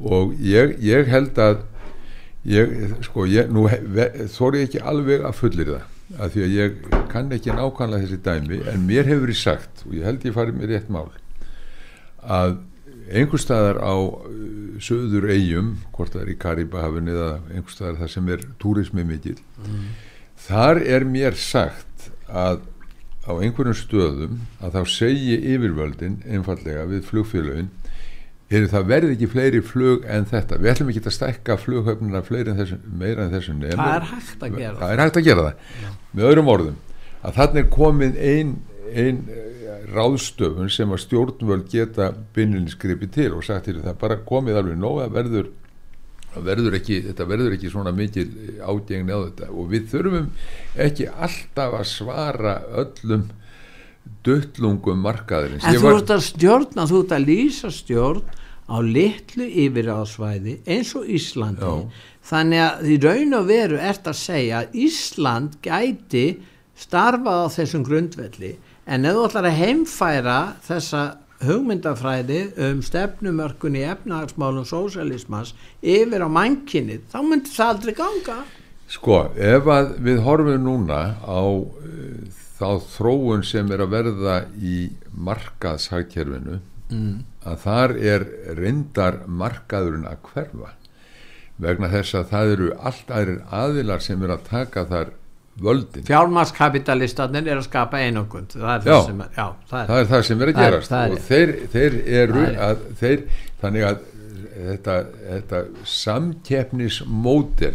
[0.00, 1.62] og ég, ég held að
[2.48, 3.66] ég, sko, ég, nú
[4.32, 6.78] þóri ég ekki alveg að fullir það af því að ég
[7.12, 10.58] kann ekki nákvæmlega þessi dæmi en mér hefur verið sagt og ég held ég farið
[10.58, 11.06] mér rétt mál
[12.20, 12.56] að
[13.10, 14.18] einhver staðar á uh,
[14.82, 19.36] söður eigum, hvort það er í Karibahafun eða einhver staðar þar sem er túrismi mikil
[19.38, 19.86] mm.
[20.46, 22.62] þar er mér sagt að
[23.26, 27.70] á einhverjum stöðum að þá segi yfirvöldin einfallega við flugfélagin
[28.50, 30.56] er það verði ekki fleiri flug en þetta.
[30.58, 33.78] Við ætlum ekki að stækka flughöfnina fleiri en þessum, meira en þessum nemur.
[33.78, 34.74] það er hægt að gera.
[34.80, 35.78] Það hægt að gera það.
[36.18, 36.80] Með öðrum orðum
[37.20, 38.52] að þannig er komin ein,
[38.90, 39.22] ein
[39.94, 44.78] ráðstöfun sem að stjórnvöld geta bynlinni skripi til og sagt til það bara komið alveg
[44.80, 45.50] nóg að verður,
[46.46, 48.26] verður ekki, þetta verður ekki svona mikil
[48.66, 49.50] ádegni á þetta.
[49.54, 50.28] Og við þurfum
[50.88, 53.28] ekki alltaf að svara öllum
[54.26, 58.22] duttlungum markaðurins en Ég þú var- ert að stjórna, þú ert að lýsa stjórn
[58.70, 61.66] á litlu yfiráðsvæði eins og Íslandi.
[61.66, 62.06] Já.
[62.30, 66.26] þannig að því raun og veru ert að segja að Ísland gæti
[66.78, 68.52] starfað á þessum grundvelli.
[68.86, 71.02] En ef þú ætlar að heimfæra þessa
[71.40, 78.38] hugmyndafræði um stefnumörkun í efnahagsmálum sósialismans yfir á mannkinnið þá myndi það aldrei ganga.
[78.90, 84.90] Sko, ef að við horfum núna á uh, þá þróun sem er að verða í
[85.14, 86.58] markaðshagkerfinu
[86.90, 87.16] mm.
[87.46, 88.26] að þar er
[88.58, 90.74] reyndar markaðurinn að hverfa
[91.60, 95.10] vegna þess að það eru allt aðrir aðilar sem er að taka þar
[95.60, 96.04] völdin.
[96.08, 99.00] fjármaskapitalistarnir er að skapa einokund það Já.
[99.06, 101.52] sem já, það er, Það er það sem er að er- gerast er og þeir,
[101.74, 103.24] þeir eru er- að þeir,
[103.60, 103.98] þannig að
[104.60, 104.94] þetta,
[105.30, 107.74] þetta samkeppnismódel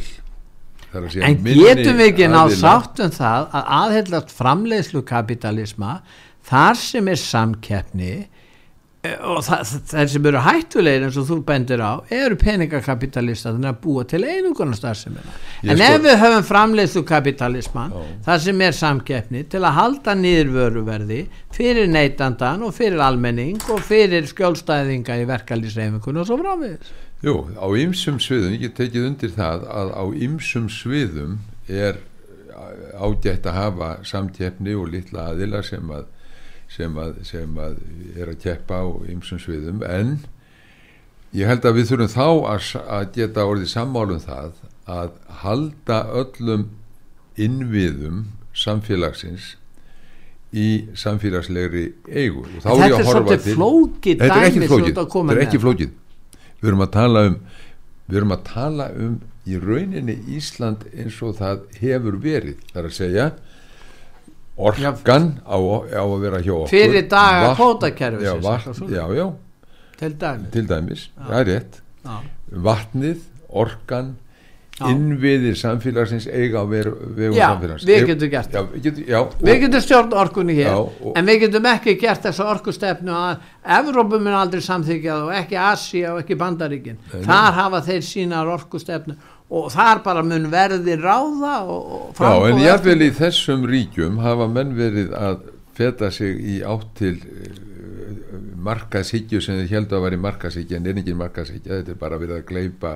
[0.96, 5.98] En getum við ekki náð aðila- sátt um það að aðhellast framleiðslu kapitalisma
[6.48, 8.12] þar sem er samkeppni
[9.26, 13.80] og það, þeir sem eru hættulegir eins og þú bendir á eru peningakapitalistar þannig að
[13.84, 18.04] búa til einungunar starfsemina Ég en sko- ef við höfum framleiðslu kapitalisman Já.
[18.30, 21.22] þar sem er samkeppni til að halda niður vöruverði
[21.56, 26.94] fyrir neytandan og fyrir almenning og fyrir skjólstæðinga í verkalýsreifingun og svo framvegis
[27.26, 31.40] Jú, á ymsum sviðum, ég tekið undir það að á ymsum sviðum
[31.72, 31.96] er
[33.00, 36.06] ágætt að hafa samkeppni og litla aðila sem að,
[36.76, 37.78] sem að, sem að
[38.16, 40.18] er að keppa á ymsum sviðum en
[41.36, 46.66] ég held að við þurfum þá að, að geta orðið sammálum það að halda öllum
[47.42, 49.56] innviðum samfélagsins
[50.56, 52.46] í samfélagslegri eigu.
[52.46, 54.92] Og þá er ég að horfa til þetta er ekki flókið.
[54.96, 55.96] þetta er ekki flókið.
[56.62, 57.40] Við erum að tala um
[58.06, 62.90] við erum að tala um í rauninni Ísland eins og það hefur verið það er
[62.90, 63.28] að segja
[64.58, 66.70] orkan á, á að vera hjá okkur.
[66.72, 69.26] Fyrir daga kvótakerfisins, já, já, já,
[70.00, 71.82] til dæmi til dæmis, það er rétt.
[72.06, 72.20] Já.
[72.66, 74.14] vatnið, orkan
[74.84, 77.86] innviðir samfélagsins eiga á veru, vegu Já, samfélags.
[77.88, 80.80] við getum gert já, við getum, já, Við getum stjórn orkunni hér Já,
[81.16, 83.46] en við getum ekki gert þessa orkustefnu að
[83.78, 87.00] Evrópu mun aldrei samþykja það og ekki Asia og ekki Bandaríkin.
[87.24, 89.16] Þar hafa þeir sínar orkustefnu
[89.50, 94.74] og þar bara mun verði ráða og, Já, en jáfnvel í þessum ríkjum hafa menn
[94.78, 95.44] verið að
[95.78, 100.90] feta sig í átt til uh, markaðshyggju sem þið heldur að vera í markaðshyggja en
[100.90, 102.96] er ekki markaðshyggja, þetta er bara verið að gleipa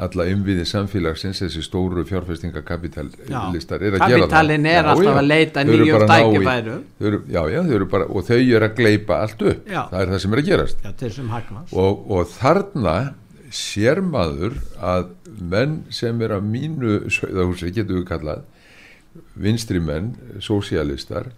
[0.00, 4.20] alla innviði samfélagsins þessi stóru fjárfestingakapitalistar er að gera það.
[4.22, 5.18] Kapitalinn er Já, alltaf já.
[5.18, 5.82] að leita nýjum
[7.00, 9.66] eru- Já, já, þau eru bara og þau eru að gleipa allt upp.
[9.68, 9.82] Já.
[9.90, 10.84] það er það sem er að gerast.
[10.84, 11.74] Já, til sem hagnast.
[11.74, 12.96] Og, og þarna
[13.50, 18.46] sér maður að menn sem er að mínu sögðahúsi getur við kallað
[19.34, 21.30] vinstri menn, sósialistar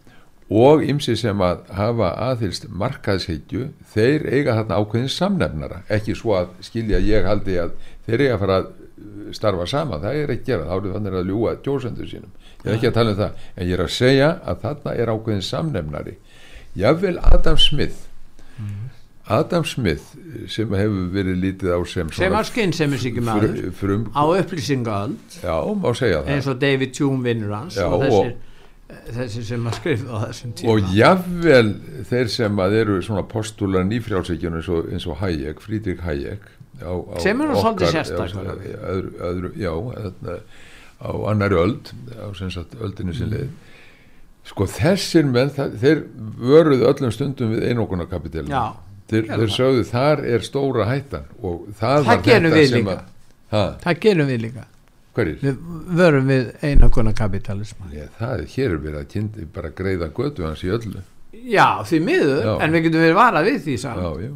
[0.52, 5.80] og ymsi sem að hafa aðhylst markaðsheitju þeir eiga þarna ákveðin samnefnara.
[5.88, 7.72] Ekki svo að skilja ég haldi að
[8.06, 11.18] þeir eiga að fara að uh, starfa sama það er ekki gera, þá eru þannig
[11.20, 13.42] að ljúga tjósendur sínum, ég er ekki að tala um það.
[13.56, 16.16] En ég er að segja að þarna er ákveðin samnefnari.
[16.82, 18.11] Jável Adam Smith
[19.32, 20.04] Adam Smith
[20.52, 25.36] sem hefur verið lítið á sem sem var skynnsemisíkjum aður frum, á upplýsingaöld.
[26.28, 28.32] Eins og David Hume vinnur hans Já, og og- þessir,
[29.16, 30.72] þessir sem að skrifa á þessum tíma.
[30.74, 31.70] Og jafnvel
[32.10, 36.42] þeir sem að eru svona postular nýfrjálsíkjun eins, og- eins og Hayek, Friedrich Hayek
[36.82, 39.52] á, á Sem eru svolítið sérstaklega.
[39.56, 39.72] já,
[41.02, 43.48] á annari öld á sem sagt öldinu sem leið
[44.46, 46.04] sko þessir menn þeir
[46.38, 48.74] vöruðu öllum stundum við einokunarkapitalinu Já,
[49.10, 51.24] þeir, þeir sögðu þar er stóra hættan.
[51.42, 53.02] Og það, Það var þetta við sem að
[53.52, 54.68] ha, það gerum við líka.
[55.12, 55.40] Hverjir?
[55.42, 55.58] við
[55.98, 56.46] vörum við
[58.20, 61.02] það er hér er verið að kynnti bara greiða götu hans í öllu.
[61.32, 62.54] Já, því miður, Já.
[62.64, 64.32] en við getum verið varað við því já, já.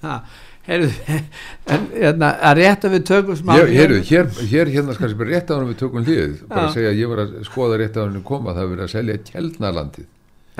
[0.00, 0.14] Ha,
[0.68, 0.90] heyrðu,
[1.74, 5.34] en hérna, að rétt að við tökum smá Ég, heyrðu, hér, hér hérna sem bara
[5.34, 6.38] rétt hann við tökum hlið.
[6.50, 8.86] Bara að segja að ég var að skoða rétt á hann koma það er verið
[8.86, 10.08] að selja Kjeldnalandið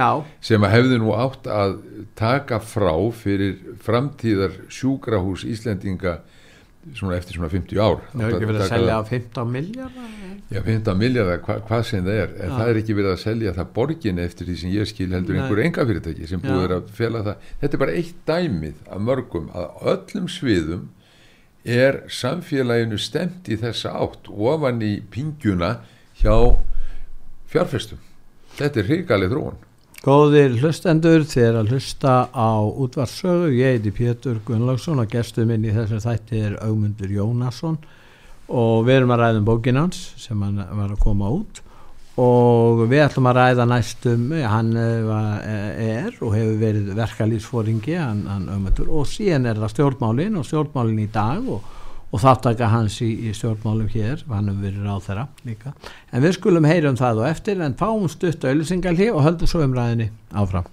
[0.00, 0.10] já,
[0.50, 1.78] sem að hefði nú átt að
[2.18, 6.20] taka frá fyrir framtíðar sjúkrahús Íslendinga
[6.96, 7.98] svona eftir svona 50 ár.
[8.12, 10.12] Það er ekki verið að selja á 15 miljardar
[10.50, 12.32] Já, 15 miljardar, hva, hvað sem það er.
[12.40, 12.54] En Já.
[12.56, 15.42] það er ekki verið að selja það borgin eftir því sem ég skil heldur Nei.
[15.42, 17.46] einhver enga fyrirtæki sem er að fela það.
[17.60, 20.88] Þetta er bara eitt dæmið af mörgum að öllum sviðum
[21.80, 25.74] er samfélaginu stemt í þessa átt ofan í pingjuna
[26.22, 26.34] hjá
[27.52, 28.00] fjárfestum.
[28.56, 29.66] Þetta er hrigaleg þróun
[30.00, 35.74] Góðir hlustendur þeir að hlusta á útvarsögu ég heiti Pétur Gunnlaugsson og gestur minn í
[35.76, 37.76] þessum þætti er Augmundur Jónasson.
[38.48, 41.60] Og við erum að ræða um bókin hans sem hann var að koma út.
[42.20, 48.24] Og við ætlum að ræða næstum hann eh, var- er og hefur verið verkalýsfóringi hann,
[48.26, 51.60] hann Augmundur og síðan er það stjórnmálin og stjórnmálin í dag og,
[52.10, 55.72] og þáttaka hans í, í stjórnmálum hér hann hefur verið ráð þeirra líka
[56.10, 59.64] en við skulum heyra um það og eftir en fáum stutt auðlýsingalí og höldum svo
[59.66, 60.68] umræðinni áfram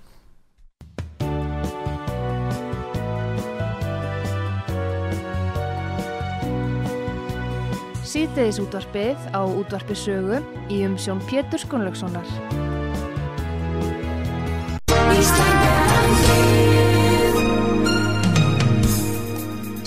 [8.08, 10.40] Síðdeðis útvarpið á útvarpi sögu
[10.74, 12.26] í umsjón Pétur Gunnlaugssonar.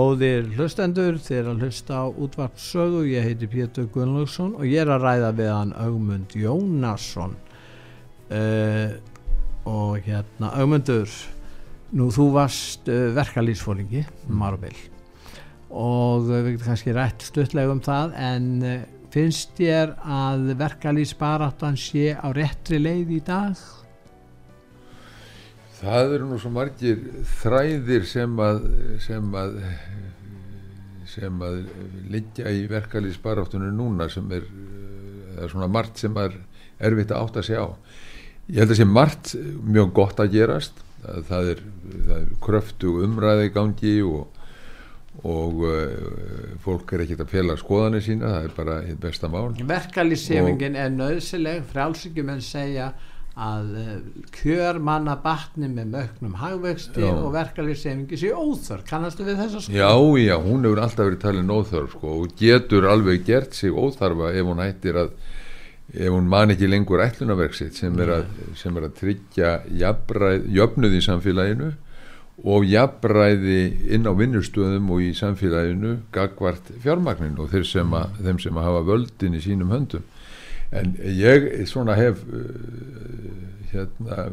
[0.00, 5.02] Góðir hlustendur, þeir að hlusta á útvarpsögu, ég heiti Pétur Gunnlaugsson og ég er að
[5.04, 7.34] ræða við hann Augmund Jónasson.
[8.30, 8.94] Uh,
[9.68, 11.10] og hérna Augmundur,
[11.92, 14.78] nú þú varst uh, verkalýsfóringi, Marvel.
[15.68, 18.78] Og uh, við getum kannski rætt stuttlega um það en uh,
[19.12, 23.68] finnst þér að verkalýsbaráttan sé á réttri leið í dag?
[25.80, 27.00] Það eru nú svo margir
[27.40, 28.60] þræðir sem að
[29.04, 29.56] sem að
[31.10, 31.64] sem að
[32.12, 34.44] liggja í verkalýsbaráttunum núna sem er,
[35.40, 36.36] er svona margt sem er
[36.80, 37.66] erfitt að átta sig á.
[38.50, 39.32] Ég held að sé margt
[39.66, 40.84] mjög gott að gerast.
[41.00, 41.64] Það, það er,
[41.96, 44.40] það er kröftu umræði gangi og,
[45.24, 49.48] og uh, fólk er ekkert að fela skoðanir sína, það er bara eitt besta mál.
[49.70, 52.92] Verkalýsefingin er nöðsileg, frálsíkjumenn segja
[53.40, 53.90] að uh,
[54.36, 57.10] kjör manna batni með mögnum hagvexti Já.
[57.14, 59.74] og verkalýssefingi sé óþörf kannastu við þessa sko?
[59.74, 64.34] Já, já, hún hefur alltaf verið talin óþarf sko, og getur alveg gert sig óþarfa
[64.36, 65.14] ef hún hættir að
[65.90, 70.98] ef hún man ekki lengur ætlunaverk sitt sem að, sem er að tryggja jafnræð, jöfnuð
[71.00, 71.72] í samfélaginu
[72.50, 73.58] og jafnræði
[73.92, 78.68] inn á vinnustöðum og í samfélaginu gagvart fjármagninu og þeir sem að, þeim sem að
[78.68, 80.06] hafa völdin í sínum höndum
[80.72, 82.44] en ég svona hef uh,
[83.72, 84.30] hérna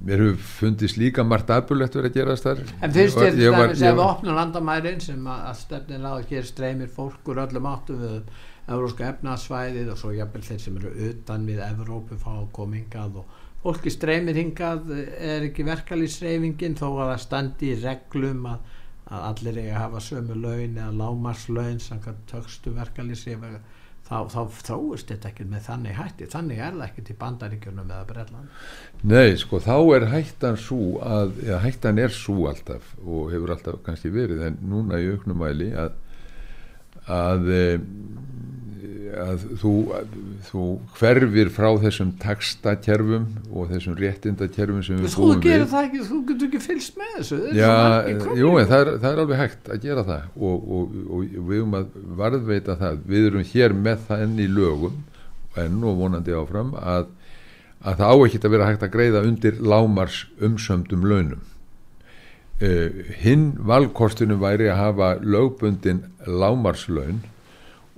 [0.00, 2.60] mér hefur fundist líka margt afbúlegt verið að gerast þar.
[2.80, 6.46] En var- þess ég að við var- opnum landamærin sem að, að stefnin á hér
[6.48, 8.22] streymir fólk úr öllum áttum við
[8.70, 13.16] euróska efnarsvæðið og svo jafnvel þeir sem eru utan við Evrópu fá að koma hingað
[13.20, 18.60] og fólki streymir hingað er ekki verkalýsreifingin þó að það standi í reglum að,
[19.10, 23.58] að allir eiga að hafa sömu laun eða lámarslaun samkvæmt tökstu verkalýsreifing
[24.10, 26.28] þá, þróist þetta ekki með þannig hætti.
[26.34, 31.34] Þannig er það ekki til bandaríkjunum eða Brelland Nei, sko, þá er hættan svo að,
[31.46, 35.94] eða hættan er svo alltaf og hefur alltaf kannski verið en núna í auknumæli að
[37.10, 37.80] að, eh,
[39.20, 39.72] að þú,
[40.46, 40.64] þú
[40.98, 45.74] hverfir frá þessum takstakerfum og þessum réttindakerfum sem við búum við.
[45.82, 47.72] ekki, þú getur ekki fylgst með þessu Já,
[48.38, 51.78] jú, það er, það er alveg hægt að gera það og, og, og við erum
[51.80, 53.04] að varðveita það.
[53.10, 55.00] Við erum hér með það enn í lögum
[55.58, 57.08] enn og vonandi áfram að,
[57.82, 61.49] að það á ekkert að vera hægt að greiða undir lámars umsömdum launum
[62.60, 67.22] uh, hinn valkostunum væri að hafa lögbundin lámarslaun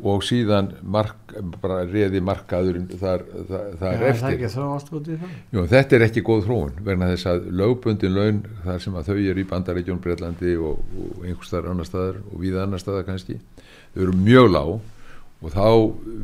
[0.03, 4.25] og síðan mark, bara reði markaðurinn þar, þar, þar það eftir?
[5.55, 9.21] Jú, þetta er ekki góð þróun vegna þess að lögbundin laun þar sem að þau
[9.21, 13.39] eru í Bandaríkjón, Breitlandi og, og einhvers staðar annar staðar og víða annar staðar kannski
[13.93, 14.73] þau eru mjög lág
[15.43, 15.67] og þá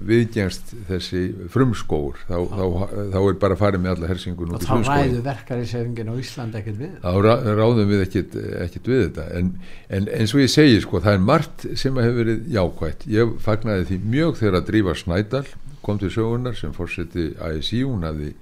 [0.08, 2.64] viðgengst þessi frumskóur þá, þá,
[3.12, 6.60] þá er bara fara með alla hersingun og þá ræðu verkar í sefingin á Íslandi
[6.60, 6.92] ekkert við.
[7.02, 9.26] Þá rá, ráðum við ekkert, ekkert við þetta.
[9.40, 9.52] En,
[9.98, 13.88] en eins og ég segi sko það er margt sem hefur verið jákvægt ég fagnaði
[13.90, 15.46] því mjög þegar að drífa Snædal
[15.82, 18.34] kom til sögunar sem fórseti ASI hún hafði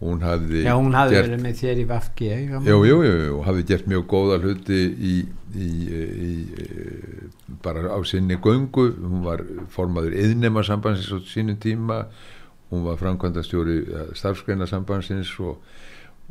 [0.00, 2.30] hún hafði, Já, hún hafði gert, verið með þér í Vafki
[2.68, 5.14] Jú, jú, jú, og hafði gert mjög góða hluti í,
[5.56, 5.68] í,
[6.28, 6.32] í,
[7.64, 8.90] bara á sinni göngu.
[9.00, 12.04] Hún var formaður yðnema sambansins á sínum tíma.
[12.70, 15.62] Hún var framkvæmdastjóri eh, starfskreina sambansins og,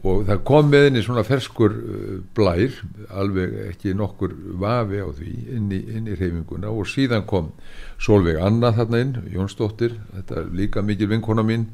[0.04, 2.76] og það kom með henni svona ferskur eh, blær
[3.16, 7.54] alveg ekki nokkur vafi á því inn í, inn í reyfinguna og síðan kom
[8.04, 11.70] Solveig Anna þarna inn Jónsdóttir, þetta er líka mikil vinkona mín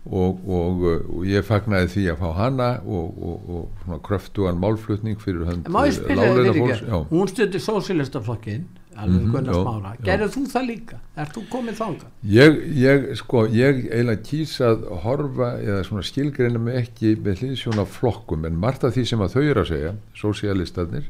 [0.00, 5.68] Og, og, og ég fagnaði því að fá hana og, og kröftugan málflutning fyrir hönd
[5.68, 6.80] láleina fólks
[7.10, 8.64] hún stundi sósilistaflokkin
[8.96, 10.96] alveg mm -hmm, smára, gerður þú það líka?
[11.16, 12.06] Er þú komið þánga?
[12.22, 17.84] Ég, ég sko, ég eiginlega kýsa að horfa eða svona skilgreina mig ekki með hlýðsjóna
[17.86, 21.04] flokkum en margt af því sem að þau eru að segja sósialistarnir,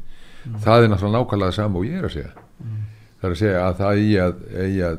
[0.45, 0.59] mm.
[0.63, 2.31] það er náttúrulega nákvæmlega sama og ég er að segja.
[2.59, 2.81] Mm.
[3.21, 4.35] það er að segja að það eigi að,
[4.65, 4.97] eigi að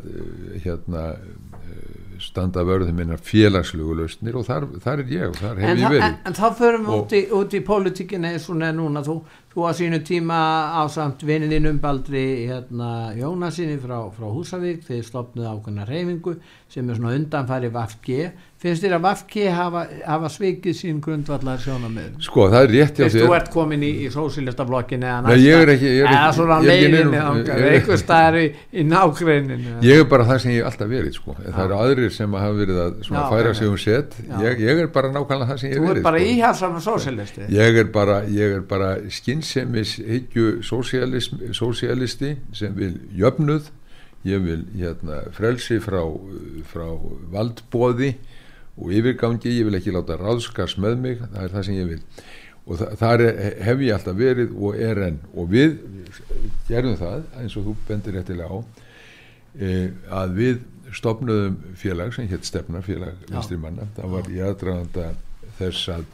[0.64, 1.02] hérna
[2.22, 5.94] standa vörðum minna félagslugu lausnir og þar, þar er ég og þar hef en ég
[5.94, 6.06] verið.
[6.06, 9.04] en, en þá förum við út í, í politíkina eins og neða núna.
[9.06, 9.16] Þú,
[9.52, 10.38] þú að sínu tíma
[10.72, 14.86] á samt vinnin umbaldri hérna, Jónasinni frá, frá Húsavík.
[14.86, 16.38] Þeir stopnuð ákveðna reyfingu
[16.72, 18.32] sem er svona undanfæri Vafge
[18.62, 23.08] finnst þér að Vafki hafa, hafa svikið sín grundvallar sjónamöðum sko það er rétt já
[23.16, 27.22] þú ert komin í, í sósílistaflokkin eða svona leiðinni
[27.72, 28.44] eitthvað staðar í,
[28.78, 31.34] í nákreininu ég er bara það sem ég alltaf verið sko.
[31.42, 34.16] það eru aðrir sem hafa verið að já, færa sig um set.
[34.44, 36.32] Ég, ég er bara nákvæmlega það sem ég verið þú er bara sko.
[36.36, 38.20] íhjálpsam sósílisti ég er bara,
[38.70, 38.92] bara
[39.42, 40.62] skynnsemis higgju
[41.52, 43.70] sósíalisti sem vil jöfnuð.
[44.24, 46.02] Ég vil hérna, frelsi frá,
[46.70, 46.86] frá
[47.32, 48.14] valdbóði
[48.78, 51.98] og yfirgangi, ég vil ekki láta ráðskast með mig, það er það sem ég vil.
[52.62, 53.24] Og þa þar
[53.66, 55.18] hef ég alltaf verið og er enn.
[55.34, 55.74] Og við
[56.68, 58.58] gerum það, eins og þú bendir réttilega á
[59.58, 59.90] e,
[60.22, 60.62] að við
[60.94, 65.12] stopnöðum félag sem hétt stefna félag vinstrimanna, það var í aðdraganda
[65.58, 66.06] þess að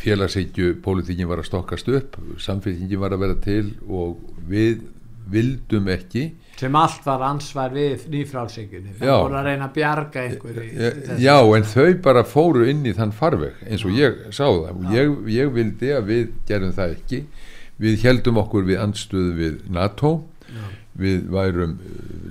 [0.00, 4.84] félagsheitju pólitíkin var að stokkast upp samfélkingin var að vera til og við
[5.30, 6.28] vildum ekki.
[6.56, 11.66] Sem allt var ansvar við nýfrálsinginu það voru að reyna að bjarga einhverju já en
[11.72, 14.70] þau bara fóru inn í þann farveg eins og ég sá það.
[14.70, 17.20] Og ég, ég vildi að við gerum það ekki.
[17.82, 20.16] Við heldum okkur við andstöðu við NATO.
[20.46, 20.62] Já.
[20.96, 21.72] við værum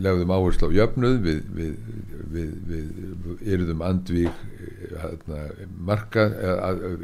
[0.01, 1.73] legðum áherslu á jöfnuð við, við,
[2.31, 4.39] við, við eruðum andvík
[5.87, 6.25] marka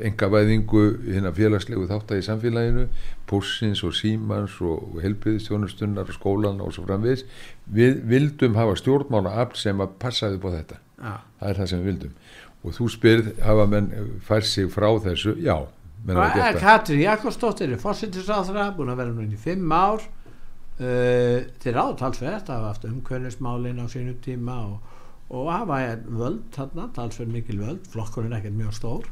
[0.07, 2.87] engavæðingu hérna félagslegu þátt í samfélaginu
[3.29, 7.25] Pussins og Símans og helbriðstjónustunnar og skólan og svo framviðis
[7.71, 10.79] við vildum hafa stjórnmála afl sem að passaði på þetta.
[11.01, 11.19] Ja.
[11.39, 12.17] það er það sem við vildum.
[12.61, 13.93] Og þú spyrð hafa menn
[14.25, 15.37] fær sig frá þessu?
[15.41, 15.55] Já
[16.01, 20.01] Katri Jakobsdóttir er fósittisáþra búin að vera núna í fimm ár.
[20.81, 24.90] Uh, til átalsvert hafa haft umkvörnismálin á sínu tíma og
[25.31, 25.79] og hafa
[26.11, 29.07] völd þarna, talsverð mikil völd flokkurinn er ekkert mjög stór.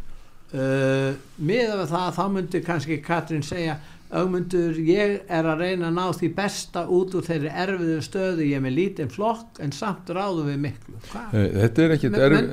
[0.50, 3.78] Uh, miða við það þá myndir kannski Katrín segja
[4.10, 8.48] augmundur ég er að reyna að ná því besta út úr þeirri erfiðu stöðu.
[8.48, 10.96] Ég er með lítinn flokk en samt ráðu við miklu.
[11.12, 11.28] Hva?
[11.36, 12.50] þetta er ekkit erfið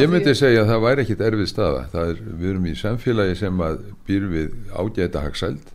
[0.00, 1.84] ég myndi segja að það væri ekkit erfið staða.
[2.06, 5.72] Er, við erum í samfélagi sem að býr við ágæta hagsæld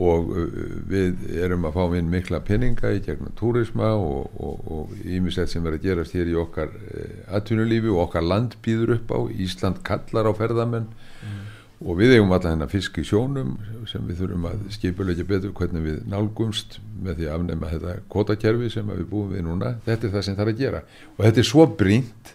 [0.00, 0.46] og uh,
[0.88, 5.86] við erum að fá inn mikla peninga í gegnum túrisma og ímislegt sem er að
[5.88, 9.18] gerast hér í okkar uh, atvinnulífi og okkar land býður upp á.
[9.30, 10.90] Ísland kallar á ferðamenn.
[11.20, 11.38] Mm.
[11.80, 13.54] og við eigum alla hennar fisk í sjónum
[13.88, 18.68] sem við þurfum að skipulegja betur hvernig við nálgumst með því að afnema þetta kvotakerfi
[18.72, 19.74] sem við búum við núna.
[19.86, 20.82] Þetta er það sem það er að gera.
[21.16, 22.34] Og þetta er svo brínt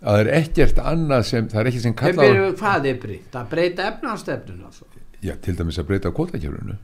[0.00, 3.36] að það er ekkert annað sem það er ekki sem kallar Hvað er brínt?
[3.36, 4.62] Að breyta efnarstefnun
[5.20, 6.78] Já, til dæmis að breyta kvotakerfinu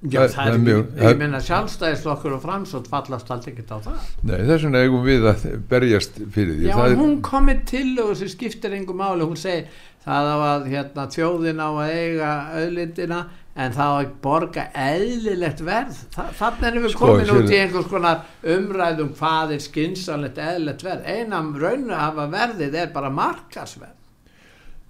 [0.00, 4.06] Já, það, það er mjög, ég menna sjálfstæðisflokkur og framsótt fallast allt ekkert á það.
[4.30, 6.70] Nei, þess vegna eigum við að berjast fyrir því.
[6.70, 7.20] Já, það hún er...
[7.26, 9.66] komið til og þessi skiptir engum máli, hún segi
[10.06, 12.32] það á að hérna, þjóðin á að eiga
[12.62, 13.20] auðlindina
[13.60, 16.02] en það á að borga eðlilegt verð.
[16.16, 18.26] Þa, þannig erum við sko, komin út í einhvers konar
[18.56, 21.08] umræðum hvað er skinsanlegt eðlilegt verð.
[21.12, 23.99] Einam raun að hafa verðið er bara markasverð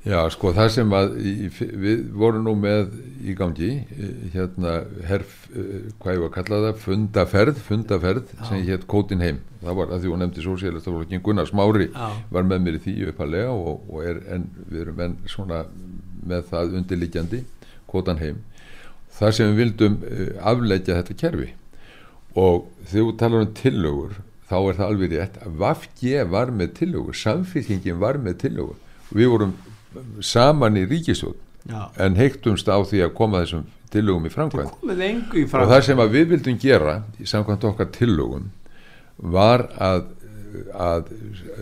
[0.00, 1.10] Já, sko það sem að
[1.76, 3.66] við vorum nú með í gangi
[4.32, 5.34] hérna herf,
[6.00, 8.46] hvað ég var að kalla það fundaferð, fundaferð Já.
[8.48, 12.06] sem hétt Kótin heim, það var að því hún nefndi sósíalistaflokkin Gunnar Smári Já.
[12.32, 15.66] var með mér í því uppalega og, og er en, við erum enn svona
[16.32, 17.44] með það undirliggjandi
[17.90, 18.40] Kótan heim
[19.20, 20.00] þar sem við vildum
[20.40, 21.52] afleggja þetta kerfi
[22.40, 24.16] og þegar þú talar um tillögur
[24.48, 28.80] þá er það alveg rétt að Vafge var með tillögur, samfélkingin var með tillögur
[29.12, 29.52] við vorum
[30.24, 31.36] saman í ríkisjóð
[31.68, 31.90] Já.
[32.00, 34.32] en heiktumst á því að koma þessum tillögum í
[35.36, 38.48] í og það sem við vildum gera í samkvæmt okkar tillögum
[39.20, 40.06] var að,
[40.72, 41.10] að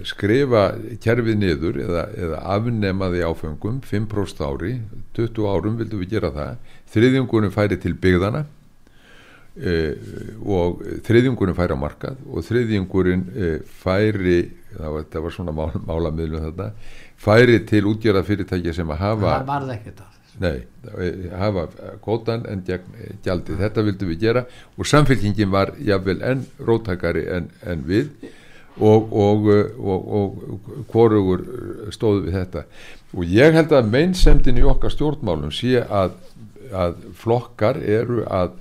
[0.07, 0.69] skrifa
[1.03, 4.77] kerfið niður eða, eða afnema því áfengum 5% ári,
[5.19, 6.71] 20 árum vildum við gera það.
[6.95, 8.45] Þriðjungunum færi til byggðana
[9.59, 9.75] e,
[10.47, 13.51] og þriðjungurinn færi á markað og þriðjungurinn e,
[13.83, 14.39] færi
[14.77, 16.71] það var, það var svona mál, málamiðlum þetta
[17.19, 20.41] færi til útgjörða fyrirtæki sem að hafa það varð ekkert af þessu.
[20.45, 21.65] Nei, hafa
[22.05, 24.45] kótan en gegn gjaldið, þetta vildum við gera
[24.77, 28.13] og samfélkingin var jafnvel enn róttakari en, en við
[28.79, 29.49] og, og,
[29.83, 31.43] og, og hvorugur
[31.95, 32.65] stóðu við þetta.
[33.17, 36.15] Og ég held að meinsemdin í okkar stjórnmálum sé að,
[36.71, 38.55] að flokkar eru að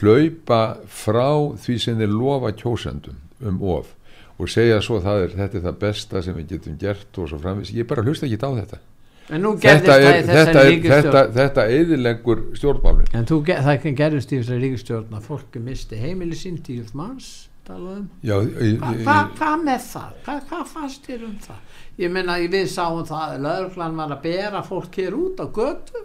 [0.00, 3.92] hlaupa frá því sem þeir lofa kjósendum um of
[4.38, 7.38] og segja svo það er, þetta er það besta sem við getum gert og svo
[7.40, 8.78] framvis, ég bara hlusta ekki á þetta.
[9.26, 13.08] En nú gerðist þetta er, þetta er, þetta, þetta eðilengur stjórnmálin.
[13.18, 17.32] En þú, ge- það gerðist í þessari ríkistjórn að fólki misti heimili sín tíu manns
[17.66, 18.10] talaðu um.
[18.22, 20.12] Hva- Hvað hva með það?
[20.28, 21.80] Hvað hva fannst þér um það?
[21.98, 26.04] Ég meina við sáum það að lögreglan var að bera fólk hér út á götu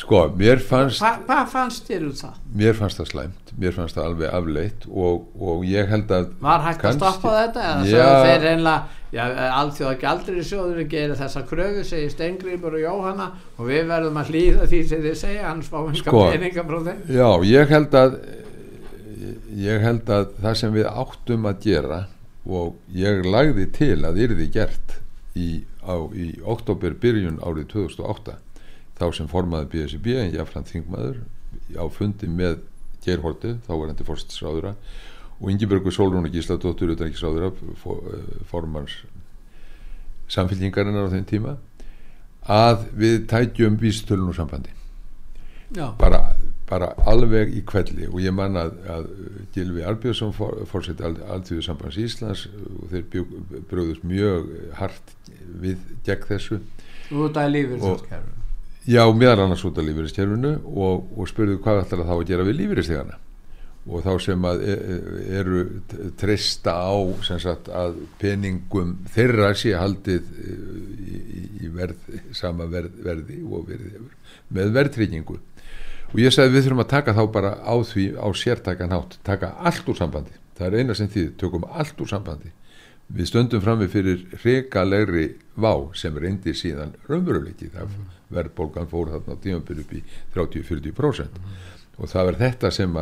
[0.00, 2.38] sko, mér fannst Hvað hva fannst þér um það?
[2.60, 6.64] mér fannst það slæmt, mér fannst það alveg afleitt og, og ég held að Var
[6.66, 7.66] hægt kannski- að stoppa þetta?
[7.84, 7.92] Já.
[7.92, 9.24] sögðu þeir einlega Já,
[9.58, 13.24] allþjóða gældri sjóður gerir þessa kröfu, segir Stengrimur og Jóhanna
[13.58, 16.20] og við verðum að hlýða því sem þið segja, hans fá hinga Sko.
[16.30, 17.00] peninga frá þeim.
[17.10, 18.14] Já, ég held að
[19.60, 21.98] ég held að það sem við áttum að gera
[22.46, 24.94] og ég lagði til að yrði gert
[25.34, 25.48] í,
[25.82, 28.38] á, í oktober byrjun árið 2008
[29.00, 31.22] þá sem formaði BSB en jáfnfram þingmaður
[31.80, 32.60] á fundi með
[33.00, 34.74] Geirhorti, þá var hendi fórstisráðura
[35.40, 37.48] og Ingebergur Solrún og Gísladóttur utanriksráðura
[38.50, 38.98] formans
[40.30, 41.56] samfélkingarinnar á þeim tíma
[42.50, 44.72] að við tækjum vístölun og sambandi.
[46.00, 46.20] Bara,
[46.68, 49.08] bara alveg í kvelli og ég man að, að
[49.54, 50.34] Gilvi Arbjörnsson
[50.68, 55.14] fórseti alltíðu sambands Íslands og þeir bröðust mjög hart
[55.62, 56.60] við gegn þessu.
[57.10, 58.39] Út af lífyrsjóðskerfum.
[58.88, 62.46] Já, meðal annars út af lífeyriskerfinu og, og spurðu hvað ætlar það þá að gera
[62.48, 63.18] við lífeyristegana
[63.90, 65.60] og þá sem að e- e- eru
[66.20, 70.56] treysta á sagt að peningum þeirra sé haldið e,
[71.00, 74.02] í, í, verð, sama verð, verði og verði
[74.52, 75.38] með verðtryggingu.
[76.10, 79.54] Og ég sagði við þurfum að taka þá bara á því á sértakan hátt, taka
[79.64, 80.36] allt úr sambandi.
[80.58, 82.52] Það er eina sem því, tökum allt úr sambandi
[83.14, 85.26] við stöndum frammi fyrir hrikalegri
[85.60, 87.70] vá sem reyndi síðan raunveruleiki.
[87.74, 87.96] Það
[88.30, 90.02] verðbólgan fór þarna tímabili upp í
[90.36, 91.40] 30-40%
[92.00, 92.94] og það var þetta sem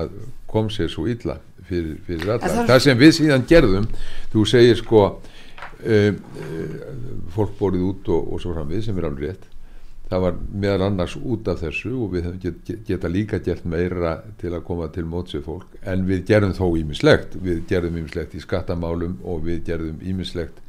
[0.50, 1.36] kom sér svo illa
[1.68, 2.48] fyrir, fyrir alla.
[2.48, 3.86] Það það sem við síðan gerðum
[4.32, 6.88] þú segir sko uh, uh,
[7.34, 9.46] fólk borið út og, og svo framvið sem er alveg rétt
[10.08, 14.14] það var meðal annars út af þessu og við get, get- geta líka gert meira
[14.40, 18.40] til að koma til mótsið fólk en við gerðum þó ímislegt við gerðum ímislegt í
[18.40, 20.64] skattamálum og við gerðum ímislegt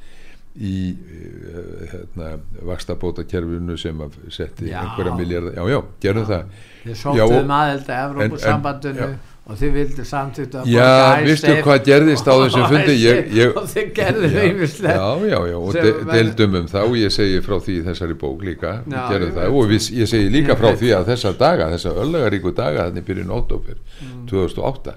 [0.59, 2.29] í uh, hérna,
[2.67, 4.81] vakstabóta kerfinu sem að setti Já.
[4.81, 6.55] einhverja miljardar, já já, gerðum það.
[6.83, 9.07] Þið Já, sóttuðum og- aðelda Evrópusambandinu
[9.49, 10.89] og þið vildu samtitt að Já,
[11.25, 12.95] veistu hvað gerðist á þessum fundi?
[13.01, 17.39] Ég- ég- og þið gerðu já, já, já, og de, deildum um og ég segi
[17.45, 18.73] frá því þessari bók líka.
[18.85, 22.53] Já, ég það, og við, ég segi líka frá því að þessa daga, þessa öllagaríku
[22.55, 24.27] daga þannig byrjun óttófir Mm.
[24.29, 24.93] 2008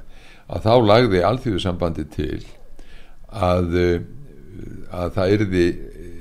[0.53, 2.43] að þá lagði alþjóðsambandi til
[3.33, 3.97] að uh,
[4.93, 5.65] að það yrði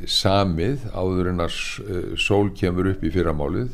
[0.09, 3.69] samið áður en að uh, sól kemur upp í fyrramálið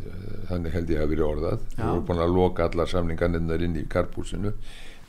[0.50, 1.66] þannig held ég að verið orðað.
[1.74, 1.82] Já.
[1.82, 4.54] við vorum búin að loka allar samningarnir inn í karpúsinu.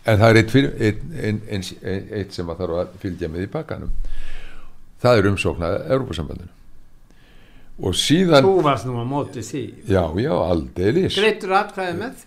[0.08, 3.28] En það er eitt, fyrir, eitt, ein, ein, ein, eitt sem að þarf að fylgja
[3.32, 3.90] með í bakkanum
[5.02, 6.54] það er umsóknað Európa-sambandinu
[7.78, 9.62] og síðan Þú varst nú á móti því.
[9.86, 11.14] Já, já, aldeilis.
[11.14, 12.24] Greittur atkvæði með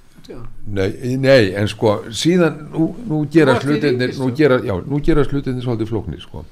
[0.71, 5.65] nei, nei, en sko síðan, nú, nú gera slutinir nú gera, já, nú gera slutinir
[5.65, 6.45] svolítið flóknir sko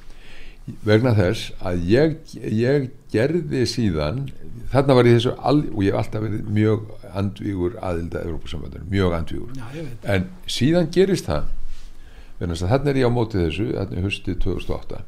[0.86, 4.26] vegna þess að ég, ég gerði síðan
[4.70, 6.89] þarna var ég þessu al, og ég hef alltaf verið mjög
[7.20, 9.55] andvígur aðilda Európa-sambandinu, mjög andvígur.
[9.57, 11.55] Já, en síðan gerist það
[12.39, 15.01] þarna er ég á móti þessu þarna er hösti 2008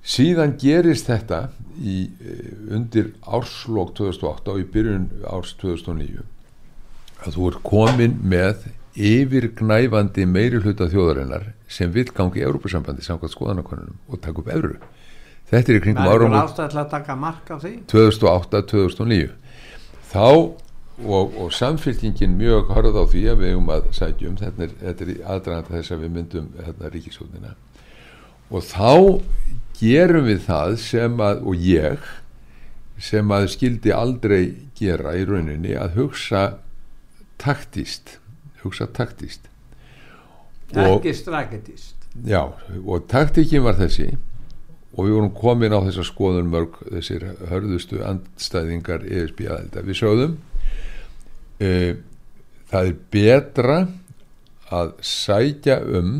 [0.00, 6.24] síðan gerist þetta í, eh, undir árslokk 2008 og í byrjun árs 2009
[7.20, 13.36] að þú er komin með yfirgnæfandi meiri hluta þjóðarinnar sem vil gangi í Európa-sambandi samkvæmt
[13.36, 14.80] skoðanakonunum og taka upp evru.
[15.50, 17.72] Þetta er í kringum árum einhver ástæð til að taka mark á því?
[17.90, 19.30] 2008-2009
[20.10, 20.26] þá
[21.06, 25.06] og, og samfélkingin mjög horfð á því að við um að sætjum þetta er, þetta
[25.06, 27.54] er aðdraganda þess að við myndum hérna ríkisjóðina
[28.50, 28.90] og þá
[29.80, 32.10] gerum við það sem að og ég
[33.00, 34.42] sem að skildi aldrei
[34.76, 36.44] gera í rauninni að hugsa
[37.40, 38.19] taktist
[38.64, 39.48] hugsa taktist
[40.70, 42.42] ekki strategist já
[42.84, 44.10] og taktikin var þessi
[44.90, 50.36] og við vorum komin á þessa skoðun mörg þessir hörðustu andstæðingar ESB aðelda við sögðum
[51.62, 51.70] e,
[52.70, 53.78] það er betra
[54.70, 56.12] að sækja um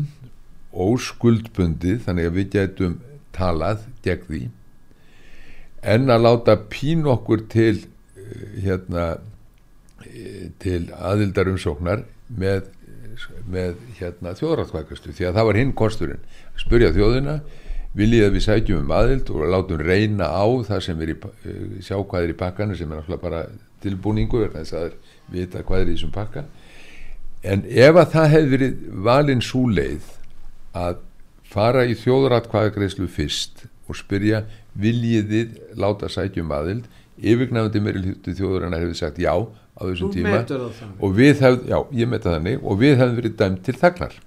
[0.71, 2.99] óskuldbundið þannig að við getum
[3.35, 4.41] talað gegn því
[5.91, 7.83] en að láta pín okkur til
[8.61, 9.11] hérna
[10.61, 12.05] til aðildarumsóknar
[12.37, 12.69] með,
[13.51, 16.23] með hérna þjóðrættkvækastu því að það var hinn kosturinn.
[16.59, 17.39] Spurja þjóðina
[17.97, 21.17] viljið að við sækjum um aðild og látum reyna á það sem er í
[21.83, 23.41] sjá hvað er í pakkanu sem er náttúrulega bara
[23.83, 24.93] tilbúningu verðan þess að
[25.31, 26.45] vita hvað er í þessum pakka.
[27.41, 30.07] En ef að það hefði verið valin svo leið
[30.77, 31.01] að
[31.51, 34.45] fara í þjóðrættkvækagreislu fyrst og spyrja
[34.79, 36.85] viljiðið láta sækjum aðild
[37.21, 40.43] yfirgnafandi meiri hluti þjóðurinnar hefði sagt já á þessum tíma
[40.99, 44.19] og við hefðum, já ég metta þannig og við hefðum verið dæmt til þagnar.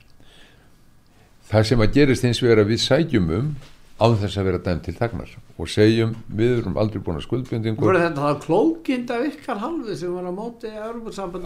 [1.50, 3.54] Það sem að gerist eins og er að við sækjum um
[3.94, 7.84] á þess að vera dæmt til þagnar og segjum við erum aldrei búin að skuldbjöndingu
[7.84, 10.72] voru þetta það klókind af ykkar halvi sem var að móti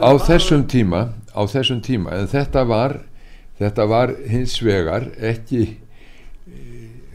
[0.00, 1.02] á þessum tíma
[1.36, 2.96] á þessum tíma en þetta var
[3.60, 5.66] þetta var hins vegar ekki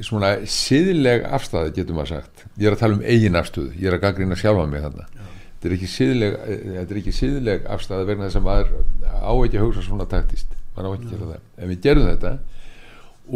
[0.05, 2.45] svona síðleg afstæði getur maður sagt.
[2.57, 5.07] Ég er að tala um eigin afstöðu, ég er að gaggrina sjálfa mig þarna.
[5.53, 8.73] Þetta er ekki síðleg þetta er ekki síðleg afstæði vegna þess að maður
[9.15, 11.45] á ekki að hugsa svona taktist maður á ekki að gera það.
[11.57, 12.33] En við gerum þetta.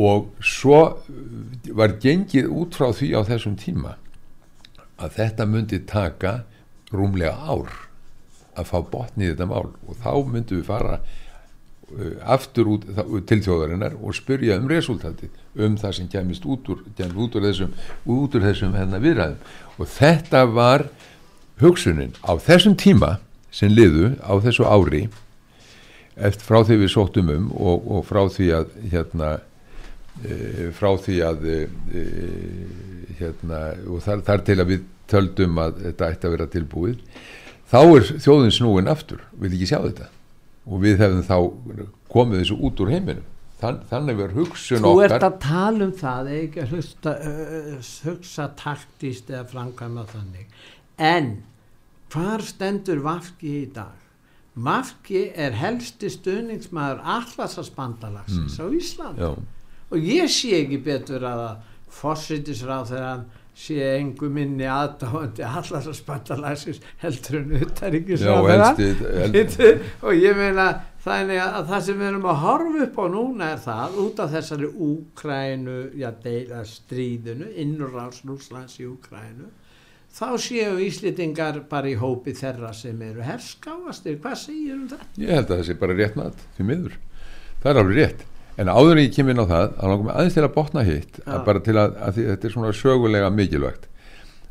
[0.08, 0.82] Og svo
[1.80, 3.96] var gengið út frá því á þessum tíma
[4.98, 6.34] að þetta myndi taka
[6.92, 7.72] rúmlega ár
[8.58, 9.72] að fá botnið þetta mál.
[9.88, 11.00] Og þá myndum við fara
[12.28, 12.88] aftur út,
[13.30, 17.72] til þjóðarinnar og spyrja um resultati um það sem kemist út úr, út úr þessum,
[18.04, 19.38] út úr þessum hérna viðræðum.
[19.80, 20.88] Og þetta var
[21.62, 23.18] hugsunin á þessum tíma
[23.52, 25.08] sem liðu á þessu ári
[26.18, 29.32] eftir frá því við sóttum um og, og frá því að hérna
[30.26, 31.58] e, frá því að e,
[33.22, 37.26] hérna og þar, þar til að við töldum að þetta ætti að vera tilbúið
[37.72, 39.24] þá er þjóðin snúin aftur.
[39.40, 40.12] Vil ekki sjá þetta
[40.68, 41.38] og við hefum þá
[42.12, 45.94] komið þessu út úr heiminum Þann, þannig verður hugsun Þú okkar ert að tala um
[45.98, 50.60] það ekki að hlusta, uh, hugsa taktist eða framkvæma þannig
[51.08, 51.32] en
[52.14, 53.96] hvar stendur Vafki í dag?
[54.58, 58.62] Vafki er helsti stuðningsmæður allarsasbandalagsins mm.
[58.62, 59.32] á Ísland Já.
[59.90, 61.44] og ég sé ekki betur að
[61.98, 63.28] fórsýtisráð þegar hann
[63.58, 68.50] sé engu minni aðdáðandi allarsasbandalagsins heldur en utaríkisráð
[70.06, 70.68] og ég meina
[71.02, 74.34] þannig að það sem við erum að horfa upp á núna er það út af
[74.36, 79.50] þessari Úkrænu, já deila stríðinu, innurráðs Rúslands í Úkrænu
[80.18, 84.18] þá séu Íslitingar bara í hópi þeirra sem eru herskáastir.
[84.22, 85.04] Hvað segir um það?
[85.22, 86.98] Ég held að það sé bara rétt mat því miður,
[87.62, 88.26] það er alveg rétt
[88.58, 91.22] en áður en ég kemur inn á það að langum aðeins til að botna hitt
[91.26, 93.88] að bara til að, að þetta er svona sögulega mikilvægt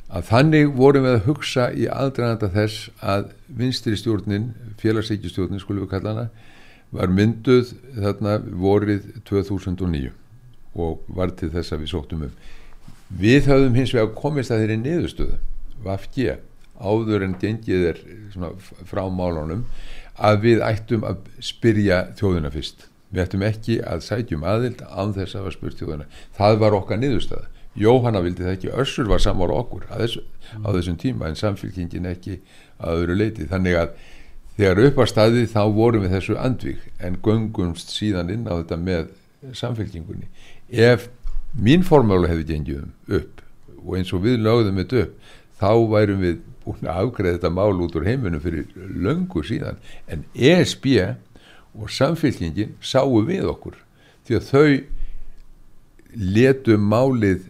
[0.07, 5.93] að þannig vorum við að hugsa í aðdraganda þess að vinstri stjórnin, félagsleikistjórnin skulum við
[5.97, 6.27] kalla hana,
[6.95, 10.13] var mynduð þarna vorið 2009
[10.77, 12.35] og var til þess að við sóttum um.
[13.19, 15.39] Við höfðum hins vegar komist að þeirri niðurstöðu,
[15.83, 16.37] VFG,
[16.77, 18.03] áður en gengið er
[18.87, 19.65] frá málunum,
[20.17, 22.87] að við ættum að spyrja þjóðuna fyrst.
[23.13, 26.09] Við ættum ekki að sætjum aðild án þess að var spurt þjóðuna.
[26.37, 27.47] Það var okkar niðurstöða.
[27.77, 30.23] Jóhanna vildi það ekki, Össur var samar okkur þessu,
[30.65, 32.39] á þessum tíma en samfélkingin ekki
[32.81, 33.91] að öðru leiti þannig að
[34.57, 38.79] þegar upp að staði þá vorum við þessu andvík en göngumst síðan inn á þetta
[38.81, 39.11] með
[39.57, 40.29] samfélkingunni
[40.73, 41.11] ef
[41.53, 43.43] mín formála hefði gengið um upp
[43.83, 47.85] og eins og við lögðum þetta upp þá værum við búin að afgreða þetta mál
[47.85, 49.79] út úr heiminum fyrir löngu síðan
[50.09, 50.89] en ESB
[51.77, 53.79] og samfélkingin sáu við okkur
[54.27, 54.68] því að þau
[56.16, 57.49] letu málið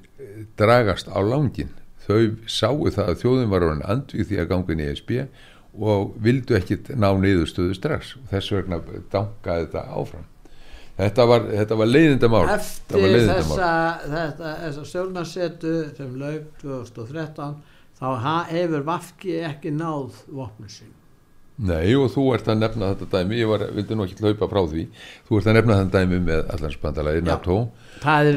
[0.58, 1.74] dragast á langin
[2.06, 5.12] þau sáu það að þjóðin var orðin andvið því að gangin í ESB
[5.76, 8.14] og vildu ekki ná niðurstöðu strax.
[8.16, 8.80] Og þess vegna
[9.12, 10.26] dangaði þetta áfram.
[10.96, 12.44] Þetta var, þetta var leiðindamál.
[12.54, 13.56] Eftir leiðindamál.
[13.56, 17.58] þessa, þessa stjórnarsetu sem laug 2013
[17.96, 18.06] þá
[18.52, 20.94] hefur Vafki ekki náð vopnu sín
[21.56, 24.60] Nei og þú ert að nefna þetta dæmi, ég var, vildi nú ekki hlaupa frá
[24.68, 24.82] því,
[25.24, 27.56] þú ert að nefna þetta dæmi með allansbandalagi NATO.
[28.02, 28.34] Það er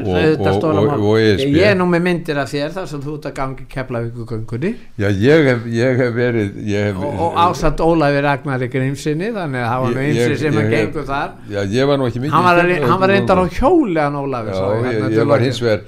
[0.56, 1.02] stóra og- mál.
[1.20, 1.50] ESB.
[1.52, 5.08] ég er nú með myndir af þér þar sem þú ert að gangi keflavíkugöngunni Já,
[5.12, 6.96] ég hef, ég hef verið, ég hef...
[6.96, 10.64] og, og ásatt Ólafi Ragnari Grímsinni þannig að það var nú Ég- ég- sem að
[10.64, 11.34] ég gengur þar.
[11.52, 12.32] Já, ég var nú ekki mikið...
[12.32, 14.16] hann var, reyndar á hjóli hann
[14.54, 15.84] sá ég, ég, ég var hins vegar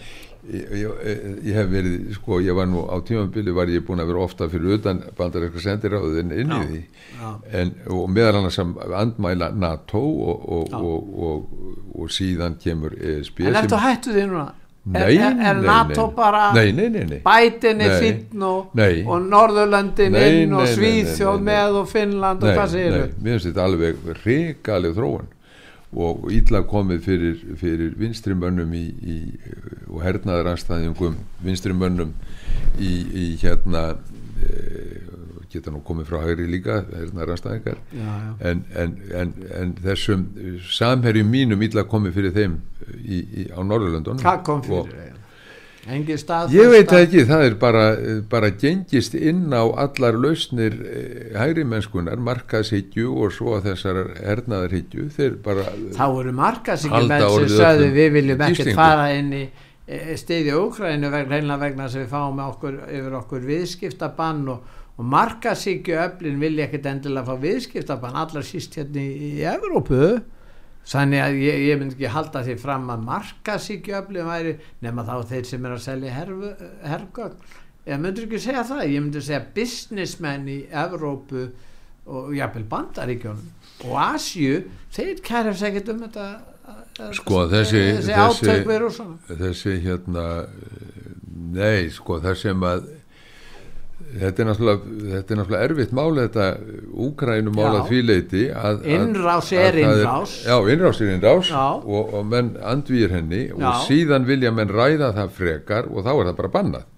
[0.51, 4.09] ég, ég, ég hef verið, sko, ég var nú á tímambili var ég búin að
[4.11, 6.80] vera ofta fyrir utan bandarækka sendiráðin inn í Já, því
[7.20, 7.28] já.
[7.61, 8.72] en, og meðal annars sem
[9.03, 14.26] andmæla NATO og, og, og, og, og síðan kemur ESB en sem- ertu hættu því
[14.32, 14.49] núna
[14.82, 16.14] Nei, er, er, nei, NATO nei.
[16.16, 18.01] bara Nei, nei, nei, nei bætin Nei.
[18.03, 18.72] fínn og,
[19.30, 20.72] Norðurlöndin inn og nei.
[21.53, 25.28] með og Finnland og hvað segir nei, mér finnst þetta alveg ríkaleg þróun
[25.93, 29.16] og illa komið fyrir, fyrir vinstrimönnum í, í,
[29.90, 32.14] og hernaðaranstæðingum vinstrimönnum
[32.80, 33.84] í, í hérna
[34.40, 34.53] e,
[35.53, 38.30] geta nú komið frá hægri líka hernaðaranstæðingar já, já.
[38.51, 40.28] en, en, en, en þessum
[40.72, 42.61] samherjum mínum illa komið fyrir þeim
[43.03, 45.21] í, í, á Norðurlöndunum hvað kom fyrir eiginlega?
[46.55, 47.85] Ég veit það ekki, það er bara,
[48.30, 50.76] bara gengist inn á allar lausnir
[51.35, 55.64] hægri mennskunar, markaðshyggju og svo þessar hernaðarhyggju, þeir bara,
[55.97, 61.11] þá eru markasíkjumenn Halda sem sögðu við viljum ekkert fara inn í e, stiðja Úkrænu
[61.16, 66.87] reyna vegna sem við fáum okkur, yfir okkur viðskiptabann og, og markasíkju öflin vilja ekkert
[66.93, 70.12] endilega fá viðskiptabann allar síst hérna í, í Evrópu
[70.89, 75.14] þannig að ég, ég myndi ekki halda því fram að markasíkju öflin væri nema þá
[75.30, 76.14] þeir sem er að selja
[76.91, 77.37] hergögn.
[77.87, 78.83] Ég myndi ekki segja það?
[78.91, 81.49] Ég myndi segja businessmenn í Evrópu
[82.07, 83.51] og jafnvel bandaríkjónum
[83.87, 84.64] og Asju
[84.95, 85.20] þeir
[85.59, 86.30] sér ekkert um þetta
[87.16, 91.14] Sko, þessi- þessi þessi- átök við rússana þessi hérna, eh,
[91.57, 92.83] nei, sko, það sem að,
[94.12, 96.46] þetta er náttúrulega, er erfitt mál þetta
[97.06, 97.76] Úkrænum mál Já.
[97.80, 100.34] að því leiti að, Innrás er innrás.
[100.46, 101.62] Já, innrás er innrás Já.
[101.80, 103.54] og, og menn andvíir henni Já.
[103.56, 106.88] og síðan vilja menn ræða það frekar og þá er það bara bannað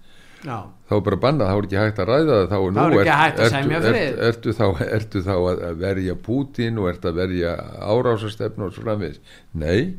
[0.45, 0.57] já,
[0.89, 2.97] þá er bara bannað, þá er ekki hægt að ræða það þá er, Þá er
[2.99, 4.17] ekki hægt að ertu- semja frið.
[4.29, 4.65] ertu, þá,
[4.99, 7.53] ertu þá að verja Pútín og ertu að verja
[7.95, 9.21] árásastefnu og svo framvegis
[9.53, 9.95] nei,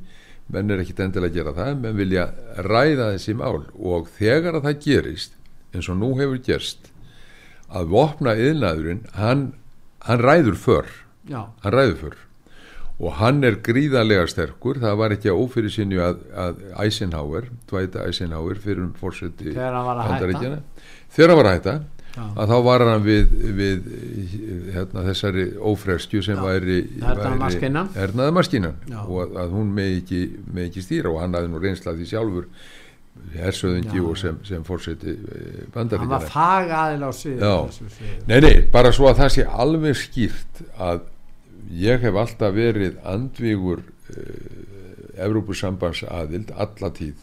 [0.53, 2.29] menn er ekkit endilega að gera það menn vilja
[2.69, 5.33] ræða þessi mál og þegar að það gerist
[5.75, 6.93] eins og nú hefur gerst
[7.69, 9.49] að vopna yðnaðurinn hann,
[10.07, 10.93] hann ræður för
[11.27, 12.23] já, hann ræður för
[12.97, 17.99] og hann er gríðarlega sterkur það var ekki að ófyrir sinni að, að Eisenhower, Dwight
[18.01, 20.63] Eisenhower fyrir um fórseti Þegar hann var að hætta.
[21.13, 21.77] Þegar hann var að hætta
[22.17, 22.23] Já.
[22.33, 23.91] að þá var hann við, við
[24.73, 26.45] hérna, þessari ófreskju sem Já.
[26.47, 26.79] væri
[28.89, 29.03] Já.
[29.03, 32.09] og að, að hún með ekki, með ekki stýra og hann hafði nú reynslað því
[32.15, 32.49] sjálfur
[33.37, 34.05] hersöðungi Já.
[34.09, 35.29] og sem, sem fórseti hann
[35.67, 38.17] var bandaríkjana fagaðil á sviði.
[38.29, 41.05] Nei, nei, bara svo að það sé alveg skýrt að
[41.77, 47.17] ég hef alltaf verið andvígur uh, Evrópusambands aðild alla tíð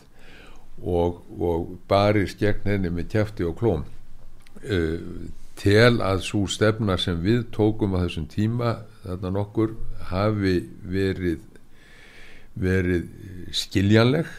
[0.81, 4.99] og, og barist gegn henni með kjæfti og klóm uh,
[5.59, 9.75] tel að svo stefna sem við tókum á þessum tíma þarna nokkur
[10.09, 11.43] hafi verið
[12.53, 13.07] verið
[13.55, 14.29] skiljanleg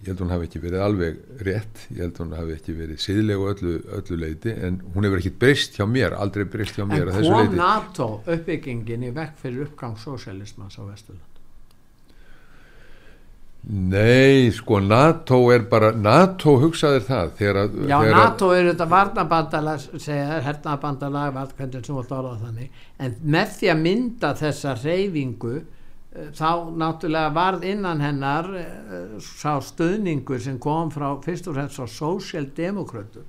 [0.00, 1.82] ég held að hún hafi ekki verið alveg rétt.
[1.92, 5.22] Ég held að hún hafi ekki verið siðleg og öllu, öllu leiti en hún hefur
[5.22, 9.10] ekki breyst hjá mér aldrei breyst hjá mér en að þessu kom leiti NATO uppbyggingin
[9.10, 11.30] í vekk fyrir uppgang sósialismans á Vesturland
[13.68, 18.86] Nei, sko NATO er bara NATO hugsaðir það þegar að, já, þegar NATO er þetta
[18.88, 22.80] varnabandalag segja hernabandalag hvernig sem þú vilt orða það þannig.
[23.04, 25.52] En með því að mynda þessa reyfingu
[26.10, 31.86] þá náttúrulega varð innan hennar eh, sá stöðningur sem kom frá fyrst og fremst frá
[31.86, 33.28] sósjaldemokratur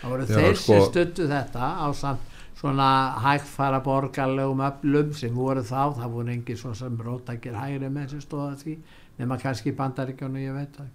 [0.00, 2.88] það voru Já, þeir sko- sem stöttu þetta á samt svona
[3.22, 8.24] hægfara borgarlegum öflum sem voru þá, það voru engin svo sem rótækir hægri með sem
[8.24, 8.74] stóða því
[9.18, 10.94] nema kannski bandaríkjónu, ég veit það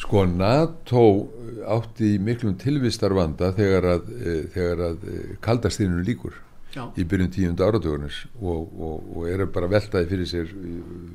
[0.00, 1.02] Sko NATO
[1.68, 5.02] átti miklum tilvistarvanda þegar að, e, þegar að
[5.44, 6.36] kaldastýrinu líkur
[6.74, 6.82] Já.
[7.00, 10.74] í byrjun tíunda áratugunis og, og, og eru bara veltaði fyrir sér e,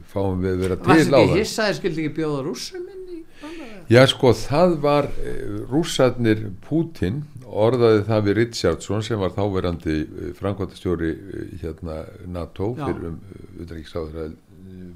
[0.10, 3.20] fáum við að vera til á ekki það hissaði skildi ekki bjóða rússum inn í
[3.42, 3.94] bandaríkjónu?
[3.94, 5.36] Já sko það var e,
[5.70, 9.98] rússarnir Putin orðaði það við Richardson sem var þáverandi
[10.40, 12.88] framkvæmtastjóri e, hérna NATO Já.
[12.88, 13.20] fyrir um
[13.62, 14.34] utanríkisráður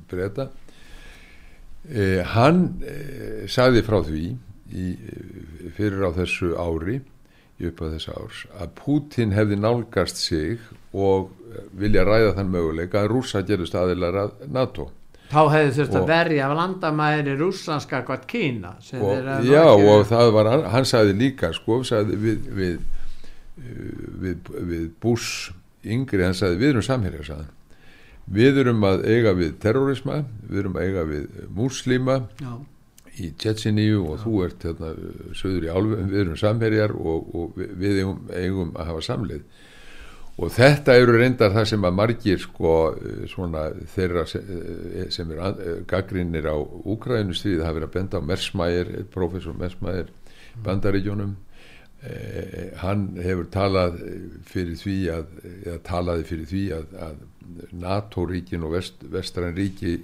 [0.09, 0.49] breyta
[1.87, 4.23] Eh, hann eh, sagði frá því
[4.75, 6.97] í, eh, fyrir á þessu ári
[7.59, 10.59] upp á þessu árs að Putin hefði nálgast sig
[10.93, 14.91] og eh, vilja ræða þann möguleika að rússa gerist aðilar að NATO.
[15.27, 20.31] Þá hefði þurft að Og- verja landamæri rússanska hvort Kína og, já ekki- og það
[20.37, 22.77] var hann, hann sagði líka sko sagði við, við,
[24.21, 24.37] við,
[24.69, 25.51] við Bush
[25.87, 27.53] yngri hann sagði við erum samherjar sagði
[28.37, 32.53] við erum að eiga við terrorisma við erum að eiga við múslima já,
[33.23, 34.91] í Tjetsiníu og þú ert hérna,
[35.37, 39.65] söður í álfum, við erum samherjar og, og við, eigum, eigum að hafa samleið.
[40.37, 42.73] Og þetta eru reyndar það sem að margir sko
[43.31, 43.63] svona
[43.95, 44.51] þeirra sem,
[45.13, 50.11] sem er gaggrinnir á Úkrænustríð það verið að benda á Mersmæger professor Mersmæger
[50.65, 51.33] bandaríkjónum
[52.05, 53.97] eh, hann hefur talað
[54.45, 59.97] fyrir því að eða talaði fyrir því að, að NATO-ríkin og vest, vestræn ríki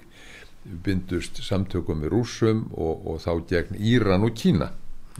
[0.64, 4.70] bindust samtökum með rúsum og, og þá gegn Íran og Kína.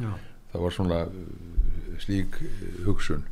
[0.00, 0.10] Já,
[0.52, 1.22] það var svona uh,
[2.02, 3.24] slík uh, hugsun.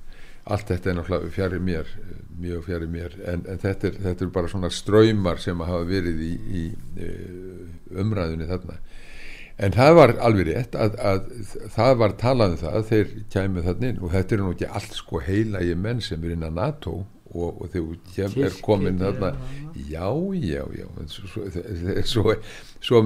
[0.43, 3.17] Allt þetta er náttúrulega fjari mér uh, mjög fjari mér.
[3.33, 6.33] En, en þetta, er, þetta er bara svona ströymar sem hafa verið í,
[6.63, 6.65] í
[8.03, 8.81] umræðunni þarna
[9.63, 13.65] en það var alveg rétt að, að það var talað um það að þeir kæmu
[13.67, 14.01] þarna inn.
[14.03, 16.95] Og þetta er nú ekki allt sko heilagi menn sem er inn að NATO
[17.33, 19.33] og, og þegar er komin þarna
[19.89, 21.47] já, já, já svo,
[22.05, 22.35] svo,
[22.85, 23.03] svo,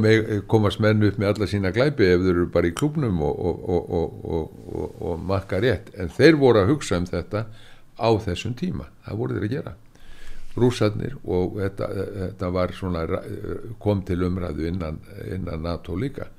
[0.50, 3.96] komast menn upp með alla sína glæpi ef þeir eru bara í klubnum og, og,
[4.26, 5.92] og, og makka rétt.
[6.00, 7.46] En þeir voru að hugsa um þetta
[7.96, 9.76] á þessum tíma, það voru þeir að gera.
[10.57, 11.86] Rússarnir og þetta,
[12.16, 13.04] þetta var svona
[13.82, 16.30] kom til umræðu innan, innan NATO líka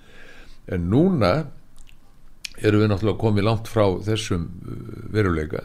[0.68, 1.34] en núna
[2.58, 4.48] erum við náttúrulega komið langt frá þessum
[5.14, 5.64] veruleika.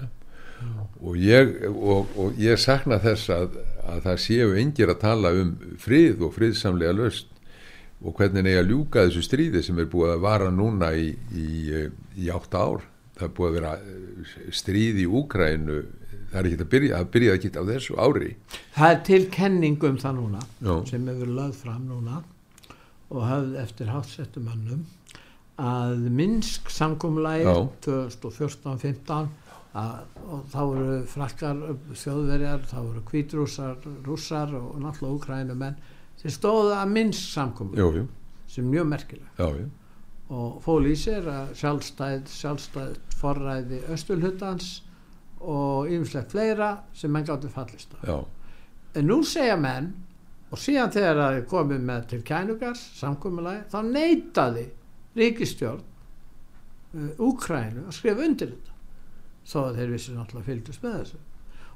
[1.03, 3.57] Og ég, og, og ég sakna þess að,
[3.91, 7.33] að það séu engir að tala um frið og friðsamlega löst
[8.03, 11.49] og hvernig neyja ljúka þessu stríði sem er búið að vara núna í, í,
[12.23, 12.87] í átta ár.
[13.19, 13.75] Það er búið að vera
[14.55, 15.81] stríð í Úkrænu
[16.33, 18.31] það er ekki að byrja, það byrjaði ekki á þessu ári.
[18.77, 20.75] Það er til kenning um það núna Já.
[20.89, 22.23] sem hefur lögð fram núna
[23.13, 24.85] og hafði eftir hátsettum mannum
[25.61, 27.69] að Minsk samkomlægir Já.
[27.85, 29.31] 2014-15
[29.73, 31.61] og þá voru frakkar
[31.97, 35.79] þjóðverjar, þá voru kvítrúsar rússar og náttúrulega úkrænumenn
[36.21, 38.07] sem stóðu að Minsk jú,
[38.49, 39.69] sem er mjög merkileg já, jú,
[40.33, 44.71] og fól í sér að sjálfstæð sjálfstæð forræði östulhutans
[45.41, 48.01] og yfirslegt fleira sem menn gáttu fallist á.
[48.07, 48.19] Já,
[49.01, 49.93] en nú segja menn
[50.53, 54.67] og síðan þegar það er komið með til kænugars samkominlega þá neytaði
[55.17, 58.77] ríkistjórn uh, Úkrænu að skrifa undir þetta.
[59.49, 61.21] Þó að þeir vissi náttúrulega fylgdust með þessu.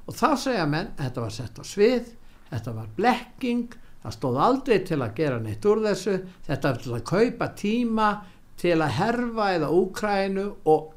[0.07, 2.13] Og þá segja menn þetta var sett á svið
[2.51, 6.15] þetta var blekking það stóð aldrei til að gera neitt úr þessu
[6.47, 8.11] þetta var til að kaupa tíma
[8.57, 10.93] til að herfa eða Úkrænu og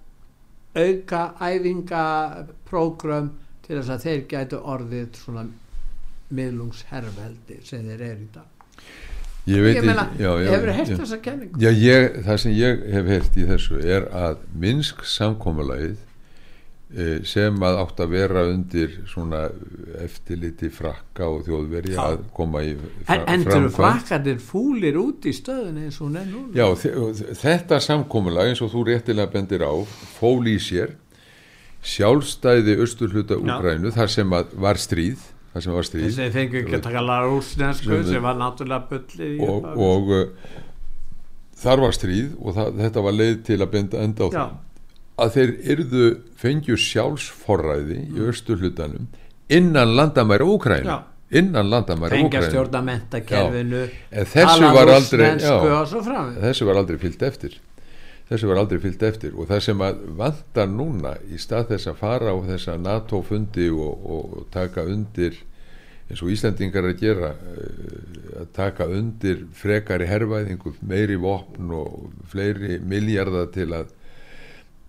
[0.76, 3.32] auka æfingaprógram
[3.64, 5.48] til þess að þeir gætu orðið svona
[6.30, 8.84] miðlungsherrveldi sem þeir eru í dag
[9.50, 10.98] ég veit ég meina, hefur heyrt já.
[11.00, 15.96] þessa kenningu Já, ég, það sem ég hef heyrt í þessu er að Minsk samkomulagið
[16.94, 19.40] eh, sem að átt að vera undir svona
[20.04, 22.02] eftirliti frakka og þjóðveri Já.
[22.04, 23.74] að koma í en, fra, en framkvæmd.
[23.80, 28.70] frakkandir fúlir út í stöðun eins og er núna Já, þe- þetta samkomulag eins og
[28.76, 29.72] þú réttilega bendir á
[30.18, 30.94] fól í sér
[31.80, 36.34] sjálfstæði austurhluta Úgrænu þar sem að var stríð þar sem var stríð þess að þeir
[36.38, 40.26] fengu ekki að taka lara úrsnensku Sem- sem var náttúrulega bullið í og, og uh,
[41.60, 44.40] þar var stríð og það, þetta var leið til að benda enda á Já.
[44.40, 44.58] það.
[45.20, 46.04] Að þeir yrðu
[46.40, 49.00] fengju sjálfsforræði í
[49.50, 50.98] innan landamæra Úgrænu Já.
[51.30, 56.68] innan landamæra fengja Úgrænu stjórna mentakerfinu en þessu var aldrei já, og svo framvið þessu
[56.68, 57.58] var aldrei fyllt eftir
[58.30, 61.98] þessu var aldrei fyllt eftir og það sem að vantar núna í stað þess að
[62.00, 65.34] fara á þessa NATO fundi og, og taka undir
[66.10, 72.78] eins og Íslandingar að gera eh, að taka undir frekari herrvæðingu, meiri vopn og fleiri
[72.82, 73.90] miljardar til að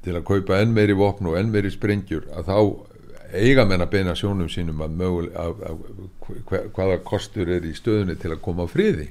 [0.02, 2.56] til að kaupa enn meiri vopn og enn meiri sprengjur að þá
[3.38, 5.84] eiga menn að beina sjónum sínum að mögul af, af,
[6.50, 9.06] hva- hvaða kostur er í stöðunni til að koma á friði.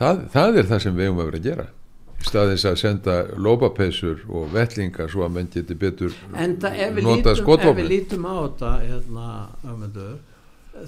[0.00, 1.66] Það, það er það sem við eigum að vera að gera
[2.22, 7.00] í stað þess að senda lópapesur og vellingar svo að menn geti betur en við
[7.06, 9.26] notað lítum, ef við lítum á þetta hérna,
[9.72, 10.20] öfndur,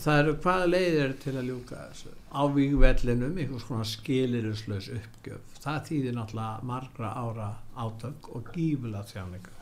[0.05, 2.15] það eru hvaða leiðir til að ljúka þessu?
[2.35, 5.59] Á vígvellinum, einhvers konar skilirislaus uppgjöf.
[5.63, 9.55] Það þýðir náttúrulega margra ára átök og gífulega þjáningar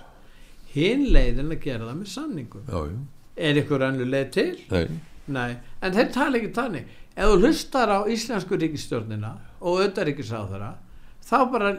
[0.72, 2.78] hinn leiðin að gera það með sanningum já,
[3.48, 4.52] er ykkur önnu leið til?
[4.72, 5.00] nei,
[5.32, 6.94] Nei, en þeir tala ekki þannig.
[7.12, 10.72] Ef þú hlustar á íslensku ríkistjórnina og auðaríkisáðara
[11.22, 11.72] þá bara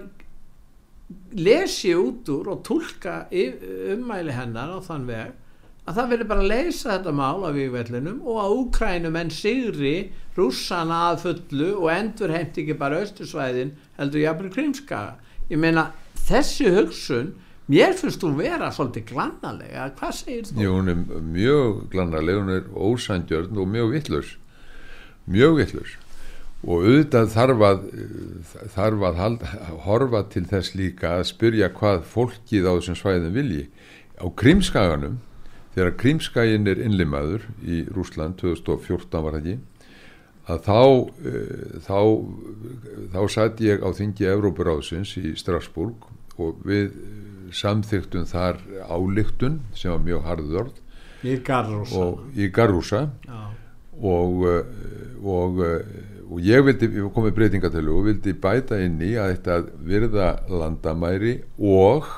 [1.38, 5.40] lesi út úr og tólka ummæli hennar á þann veg
[5.84, 9.96] að það vilja bara leysa þetta mál af vývellinum og að Úkrænum en sigri
[10.38, 15.18] rússana að fullu og endur heimt ekki bara austursvæðin heldur jafnvel krimskaga
[15.50, 15.90] ég meina
[16.24, 17.34] þessi hugsun
[17.68, 20.64] mér finnst þú vera svolítið glannalega hvað segir þú?
[20.64, 21.04] Jú, hún er
[21.36, 24.34] mjög glannaleg, hún er ósandjörn og mjög vittlurs
[25.28, 25.98] mjög vittlurs
[26.64, 27.84] og auðvitað þarf að
[28.74, 29.52] þarf að halda,
[29.84, 33.68] horfa til þess líka að spyrja hvað fólkið á þessum svæðum vilji.
[34.16, 35.20] Á Krímskaganum
[35.74, 39.60] þegar Krímskagin er innlimaður í Rúsland 2014 var það ekki
[40.44, 42.00] að þá uh, þá,
[43.16, 46.08] þá satt ég á þingi Evrópuráðsins í Strasbourg
[46.42, 46.96] og við
[47.54, 48.60] samþyktum þar
[48.90, 50.80] álíktun sem var mjög harðurð
[51.24, 53.04] í Garrúsa og, í Garrúsa
[54.02, 54.44] og,
[55.24, 55.62] og,
[56.30, 60.32] og ég vildi, ég kom með breytingatölu og vildi bæta inn í að þetta virða
[60.50, 62.10] landamæri og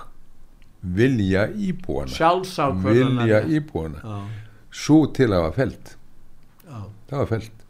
[0.82, 2.34] vilja íbúana.
[2.86, 4.18] Vilja íbúana.
[4.76, 5.96] Svo til að hafa felt
[7.10, 7.64] það var felt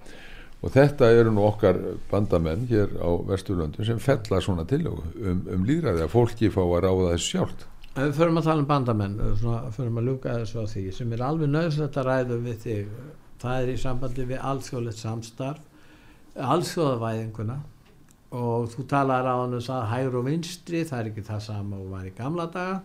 [0.66, 1.78] og þetta eru nú okkar
[2.10, 6.80] bandamenn hér á Vesturlöndum sem fellar svona til um, um líðræði að fólki fá að
[6.88, 7.68] ráða þessu sjálft.
[7.96, 11.14] Ef við förum að tala um bandamenn svona, förum að luka þessu á því sem
[11.14, 12.98] er alveg nöðslega að ræða við þig.
[13.44, 15.62] Það er í sambandi við alþjóðlegt samstarf
[16.36, 17.56] alþjóðavæðinguna
[18.36, 21.94] og þú talar á hann að hægur og vinstri það er ekki það sama og
[21.94, 22.82] var í gamla daga.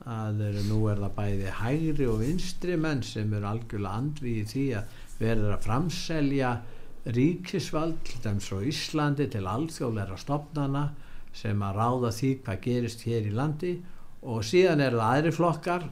[0.00, 4.44] Að er, nú er það bæði hægri og vinstri menn sem eru algjörlega andvið í
[4.52, 6.52] því að verður að framselja
[7.16, 10.84] ríkisvald til dæmis frá Íslandi til alþjóðleira stopnana
[11.36, 13.74] sem að ráða því hvað gerist hér í landi.
[14.20, 15.88] Og síðan eru það aðri flokkar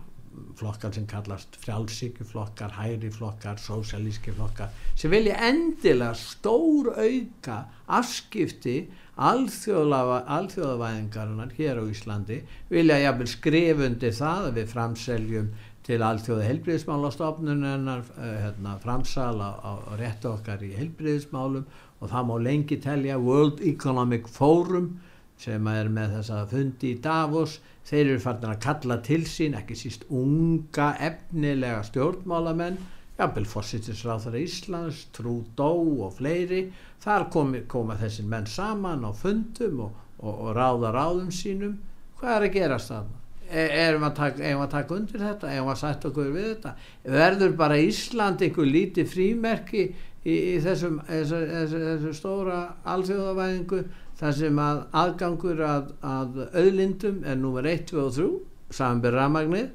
[0.59, 4.69] flokkar sem kallast frjálsíkjuflokkar, hæriflokkar, sósialíski flokkar
[4.99, 7.57] sem vilja endilega stór auka
[7.99, 8.77] afskipti
[9.19, 12.39] alþjóðavæðingarinnar hér á Íslandi
[12.71, 15.49] vilja jafnvel skrifundi það að við framseljum
[15.89, 21.65] til allþjóða helbriðismálastofnunar eh, hérna, framsala á, á réttu okkar í helbriðismálum
[21.99, 24.99] og það má lengi telja World Economic Forum
[25.41, 27.57] sem er með þessa fundi í Davos
[27.89, 32.79] þeir eru farin að kalla til sín ekki síst unga efnilega stjórnmálamenn
[33.19, 36.69] jafnvel fórsýttisráþara Íslands Trudeau og fleiri.
[37.03, 41.79] Þar komi, koma þessi menn saman á fundum og, og, og ráða ráðum sínum.
[42.19, 43.25] Hvað er að gerast þarna?
[43.49, 45.53] E, erum að taka, að taka undir þetta?
[45.55, 46.75] Erum að sætta okkur við þetta?
[47.17, 52.61] Verður bara Ísland einhver lítið frímerki í, í þessum, þessum, þessum stóra
[52.95, 53.83] alþjóðavæðingu
[54.19, 58.31] þar sem að aðgangur að, að auðlindum er nummer 1, 2 og 3
[58.79, 59.69] samanbyrð ramagnir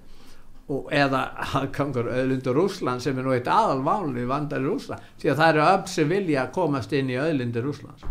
[0.74, 1.24] og eða
[1.60, 5.64] aðgangur auðlindur Rúsland sem er nú eitt aðalváli vandar í Rúsland því að það eru
[5.70, 8.06] öll sem vilja að komast inn í auðlindur Rúslands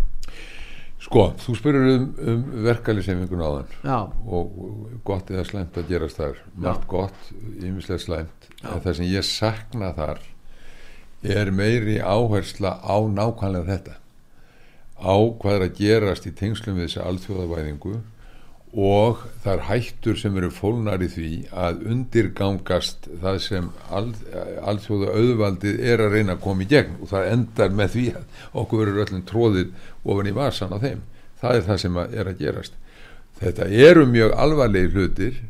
[1.02, 3.72] Sko, þú spurur um, um verkefliðsefningun áðan.
[3.82, 3.96] Já.
[4.06, 4.52] og
[5.02, 6.36] gott eða slæmt að gerast þar.
[6.62, 7.24] Margt gott,
[7.58, 8.46] ymislega slæmt.
[8.62, 10.22] En það sem ég sakna þar
[11.34, 13.98] er meiri áhersla á nákvæmlega þetta
[15.02, 17.98] á hvað er að gerast í tengslum við þessi alþjóðavæðingu
[18.72, 24.14] og það er hættur sem eru fólnar í því að undirgangast það sem all,
[24.64, 26.94] allþjóða auðvaldið er að reyna að koma í gegn.
[27.04, 29.74] Og það endar með því að okkur verður öllum tróðið
[30.04, 31.02] ofan í varsan á þeim.
[31.42, 32.78] Það er það sem að er að gerast.
[33.42, 35.42] Þetta eru mjög alvarlegi hlutir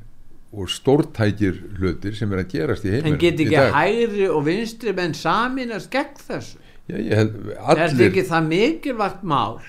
[0.53, 4.93] og stórtækir hlutir sem er að gerast í heiminn en get ekki hægri og vinstri
[4.97, 6.59] menn saminast gegn þessu.
[6.91, 9.61] Er þetta ekki það mikilvægt mál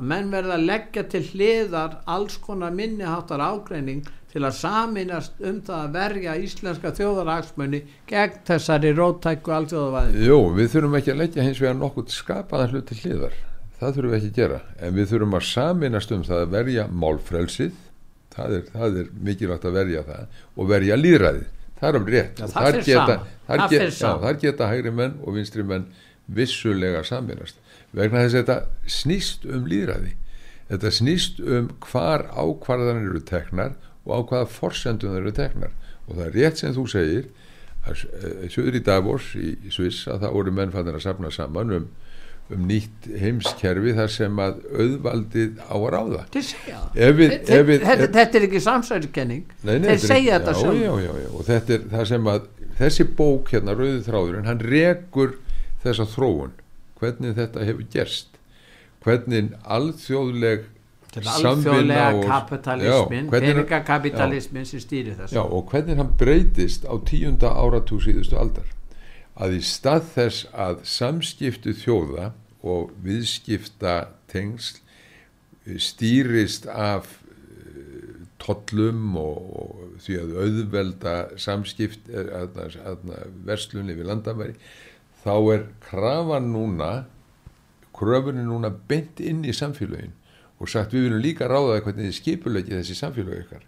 [0.00, 5.58] að menn verða að leggja til hliðar alls konar minniháttar ágreining til að saminast um
[5.66, 11.46] það að verja íslenska þjóðaragsmunni gegn þessari róttæku alþjóðavæðin Jú, við þurfum ekki að leggja
[11.46, 13.38] hins vegar nokkuð skapaða hlut til hliðar.
[13.80, 14.60] Það þurfum við ekki að gera.
[14.78, 17.78] En við þurfum að saminast um það að verja málfrelsið.
[18.30, 21.48] Það er, það er mikilvægt að verja það og verja líðræði
[21.80, 22.40] það er alveg rétt.
[22.40, 23.16] Já, þar, geta,
[23.48, 25.86] þar, get, já, geta hægri menn og vinstri menn
[26.34, 27.58] vissulega saminast
[27.96, 30.16] vegna þess að þetta snýst um líðræði
[30.70, 35.72] þetta snýst um hvar ákvarðanir eru teknar og á hvaða forsendun eru teknar.
[36.08, 37.30] Og það er rétt sem þú segir
[37.86, 41.88] að eh, söður í Davos í Sviss að það voru mennfæðin að sapna saman um,
[42.50, 46.22] um nýtt heimskerfi þar sem að auðvaldið á að ráða.
[46.30, 52.34] Þetta, er ekki samsæðiskenning þeir segja þetta já, já, já, og þetta er það sem
[52.34, 52.50] að
[52.80, 55.38] þessi bók hérna Rauði þráðurinn hann rekur
[55.84, 56.52] þessa þróun?
[57.00, 58.36] Hvernig þetta hefur gerst?
[59.00, 60.68] Hvernig alþjóðleg
[61.18, 65.34] samvinna og kapitalismin, peningakapitalismin sem stýri þessu.
[65.34, 68.68] Já, og hvernig hann breytist á tíunda áratúr síðustu aldar.
[69.40, 72.30] Að í stað þess að samskiptu þjóða
[72.62, 74.82] og viðskipta tengsl
[75.80, 82.08] stýrist af eh, tollum og, og því að auðvelda samskipt
[83.46, 84.54] verslunni við landamæri
[85.24, 86.92] þá er krafan núna
[87.96, 90.14] kröfunni núna beint inn í samfélagin
[90.60, 93.66] og sagt við viljum líka ráða það hvernig þið skipulegi þessi samfélagi ykkar.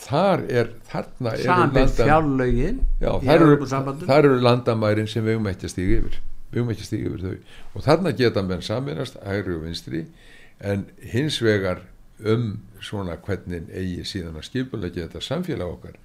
[0.00, 3.56] Þar er þarna Samið fjárlögin Já, þar eru,
[4.16, 6.18] eru landamærin sem við höfum ekki að stíga yfir.
[6.50, 7.56] Við höfum ekki að stíga yfir þau.
[7.74, 10.04] Og þarna geta menn saminast hægri og vinstri
[10.60, 11.82] en hins vegar
[12.20, 12.46] um
[12.84, 15.98] svona hvernig eigi síðan að skipulegja þetta samfélag okkar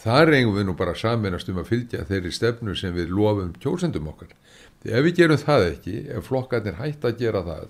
[0.00, 4.08] þar eigum við nú bara saminast um að fylgja þeirri stefnu sem við lofum kjósendum
[4.12, 4.32] okkar.
[4.80, 7.68] Því ef við gerum það ekki ef flokkarnir hætt að gera það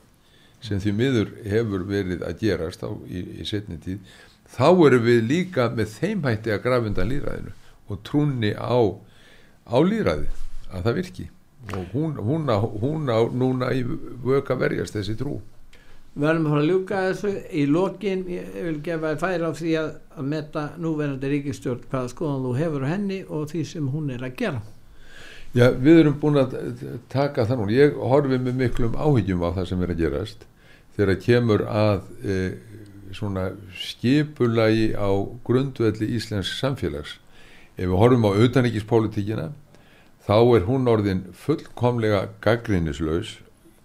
[0.61, 4.03] sem því miður hefur verið að gerast á, í, í setni tíð
[4.51, 7.55] þá erum við líka með þeim hætti að grafundan líðræðinu
[7.91, 8.79] og trúnni á,
[9.67, 10.29] á líðræði
[10.71, 11.27] að það virki.
[11.77, 15.41] Og hún, hún, á, hún á núna í vöka verjast þessi trú
[16.11, 19.53] Við verðum að fara að ljúka þessu í lokin, ég vil gefa þér færi á
[19.55, 23.91] því að, að metta núverandi ríkistjórn hvaða skoðan þú hefur á henni og því sem
[23.93, 24.63] hún er að gera.
[25.55, 26.57] Já, við erum búin að
[27.11, 27.75] taka það núna.
[27.75, 30.45] Ég horfi með miklum áhyggjum á það sem er að gerast
[30.99, 32.37] þegar kemur að e,
[33.15, 33.49] svona
[33.79, 35.11] skipulagi á
[35.47, 37.17] grundvelli Íslensk samfélags.
[37.79, 39.51] Ef við horfum á auðaníkispolítikina
[40.27, 43.39] þá er hún orðin fullkomlega gaggrinnislaus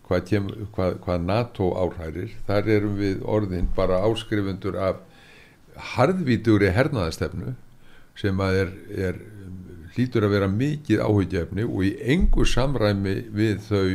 [0.06, 5.04] hvað, kem, hvað, hvað NATO áhærir þar erum við orðin bara áskrifundur af
[5.96, 7.56] harðvítugri hernaðastefnu
[8.20, 8.76] sem að er,
[9.10, 9.24] er
[9.96, 13.88] hlýtur að vera mikið áhugjefni og í engu samræmi við þau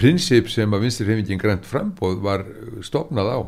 [0.00, 2.44] prinsip sem að vinstir hefingin grænt frambóð var
[2.86, 3.38] stopnað á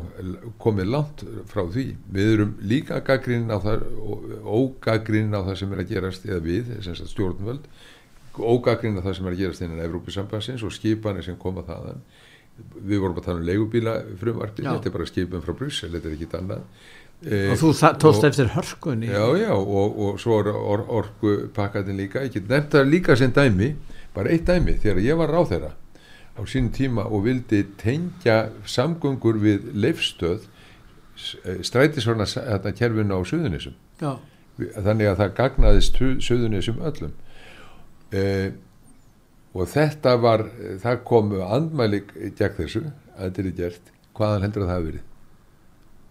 [0.61, 1.85] komið langt frá því.
[2.13, 3.87] Við erum líka gaggrinn á það
[4.43, 7.65] ógaggrinn á það sem er að gerast eða við, sem sagt stjórnvöld
[8.39, 12.01] ógaggrinn á það sem er að gerast innan Evrópusambansins og skipanir sem koma þaðan.
[12.85, 16.17] Við vorum að tala um leigubíla frumvarpið, þetta er bara skipun frá Brussel, þetta er
[16.17, 16.65] ekki annað.
[17.23, 21.95] Og þú þa- tókst eftir hörkunni Já, já, og, og svo er or, orku pakkatin
[21.97, 23.69] líka, ég get nefnt það líka sem dæmi,
[24.13, 25.71] bara eitt dæmi þegar ég var ráð þeirra
[26.33, 30.49] á sínum tíma og vildi tengja samgöngur við leifstöð
[31.63, 34.17] strætisvarna þetta kerfinu á Suðunisum Já.
[34.83, 37.13] þannig að það gagnaðist Suðunisum öllum
[38.13, 38.51] eh,
[39.53, 40.45] og þetta var
[40.81, 42.03] það komu andmæli
[42.37, 42.83] gegn þessu
[43.13, 43.91] að þetta er gert.
[44.17, 45.03] Hvaðan heldur að það hafi verið?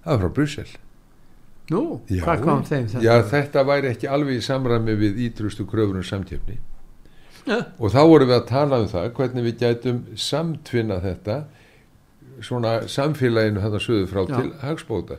[0.03, 0.67] Það var frá Brussel.
[1.73, 1.81] Nú,
[2.11, 3.03] Já, hvað kom þeim þetta?
[3.07, 6.59] Já, þetta væri ekki alveg í samræmi við ítrustu kröfur um samkjöfni
[7.47, 7.57] Ja.
[7.79, 11.37] og þá vorum við að tala um það hvernig við gætum samtvinna þetta
[12.43, 14.35] svona samfélaginu þetta söðu frá Já.
[14.37, 15.17] til hagspóta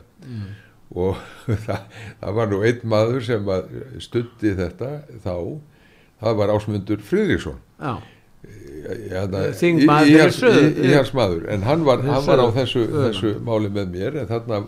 [0.94, 1.18] og
[1.66, 1.82] það,
[2.22, 3.74] það var nú einn maður sem að
[4.04, 4.90] stutti þetta
[5.24, 5.34] þá
[6.22, 7.94] það var Ásmundur Friðriksson Já.
[8.44, 10.64] í, Þingmaður í, fyrir hans- Suður.
[10.68, 14.18] í, í hans maður en hann var, hann var á þessu, þessu máli með mér
[14.22, 14.62] en þarna,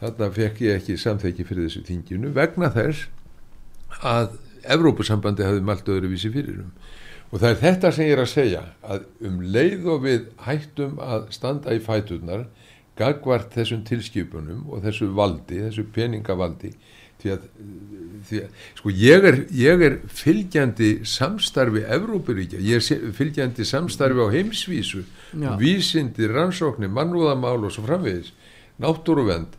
[0.00, 3.06] þarna fekk ég ekki samþekki fyrir þessu þinginu vegna þess
[4.02, 4.34] að
[4.66, 6.72] Evrópusambandi hafði mælt öðruvísi fyrir um
[7.34, 10.98] og það er þetta sem ég er að segja að um leið og við hættum
[11.02, 12.44] að standa í fæturnar
[12.98, 16.70] gagvart þessum tilskipunum og þessu valdi, þessu peningavaldi
[17.22, 17.44] því að,
[18.28, 24.28] því að sko ég er, ég er fylgjandi samstarfi Evrópuríkja, ég er fylgjandi samstarfi á
[24.34, 25.54] heimsvísu Já.
[25.60, 28.32] vísindi, rannsóknir, mannúðamál og svo framvegis,
[28.82, 29.56] náttúruvend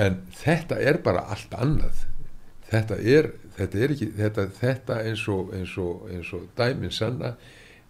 [0.00, 2.06] en þetta er bara allt annað
[2.70, 7.34] þetta er, þetta er ekki þetta, þetta eins og, og, og dæmin sanna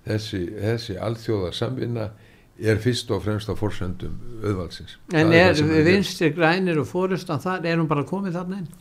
[0.04, 2.08] þessi, þessi alþjóða samvinna
[2.54, 7.64] er fyrst og fremst á forsendum auðvaldsins En er, að vinstir grænir og fórustan þar,
[7.66, 8.72] er hún bara komið þarna inn?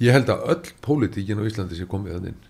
[0.00, 2.44] Ég held að öll pólitíkin á Íslandi sé komið þannig inn.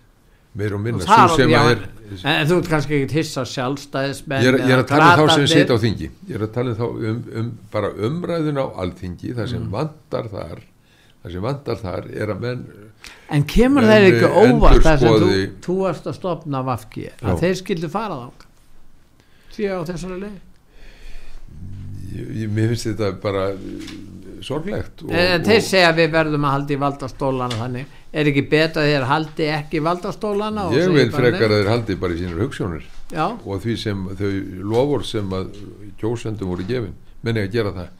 [0.59, 1.83] Meir og minna er
[2.25, 5.35] En þú ert kannski ekki hissa sjálfstæðismenn ég er, ég er að tala um þá
[5.35, 6.09] sem sita á þingi.
[6.29, 9.51] Ég er að tala um um, um bara umræðun á alþingi það Mm.
[9.53, 10.63] sem vantar þar
[11.23, 12.65] það sem vantar þar er að menn
[13.29, 15.29] En kemur menn, þeir ekki óvart þess að þú,
[15.63, 17.37] þú varst að stopna vafki að Já.
[17.43, 18.45] þeir skildu fara þá
[19.53, 20.37] því á þessari leið?
[22.09, 23.43] Ég, ég, mér finnst þetta bara
[24.45, 27.97] sorglegt og, En þeir segja við verðum að halda í valdastólana þannig.
[28.09, 32.15] Er ekki betra að þeir haldi ekki valdastólana ég vil frekar að þeir haldi bara
[32.15, 34.31] í sínur hugssjónir Já, og því sem þau
[34.71, 35.51] lofur sem að
[36.01, 37.93] kjósendum voru gefin menn að gera það.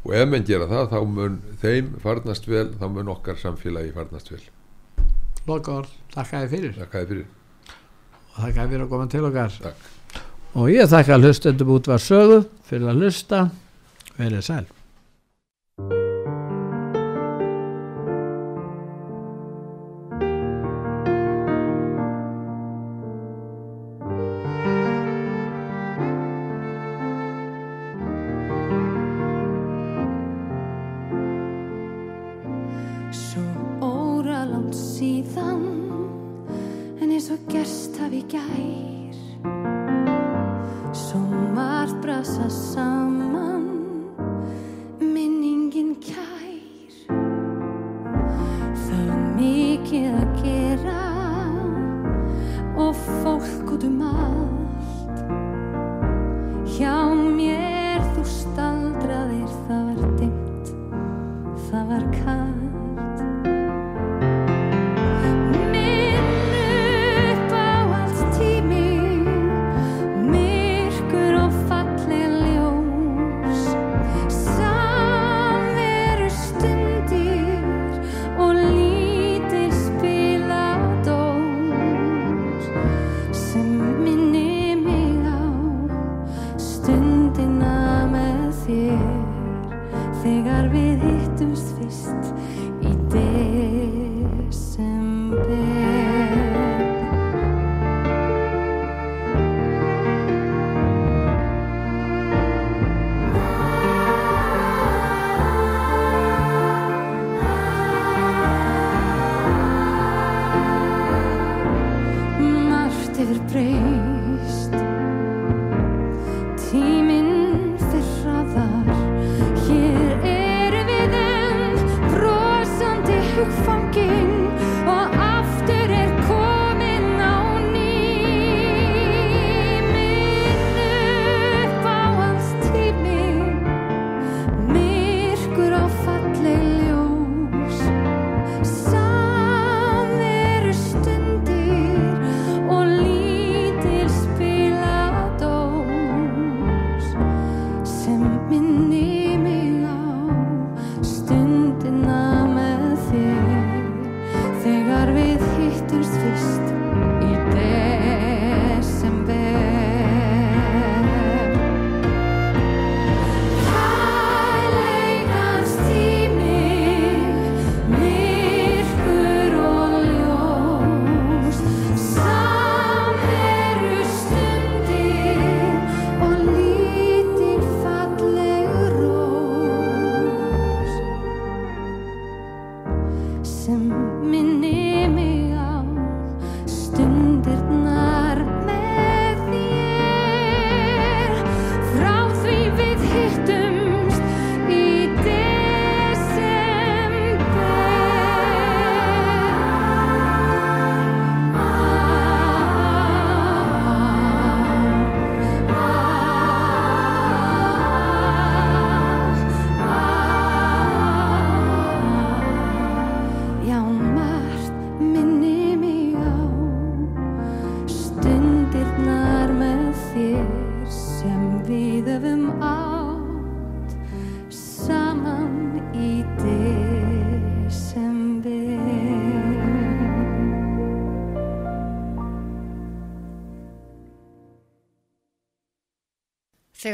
[0.00, 4.32] Og ef menn gera það þá mun þeim farnast vel þá mun okkar samfélagi farnast
[4.32, 4.42] vel.
[5.48, 6.74] Loka orð, þakka þið fyrir.
[6.78, 7.30] Þakka þið fyrir.
[8.30, 9.62] Og þakka þið fyrir að koma til okkar.
[9.68, 9.88] Takk.
[10.54, 13.48] og ég þakka hlustendum út var sögu fyrir að hlusta.
[14.16, 14.79] Verið sæl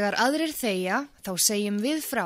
[0.07, 2.23] Þegar aðrir þeia, þá segjum við frá,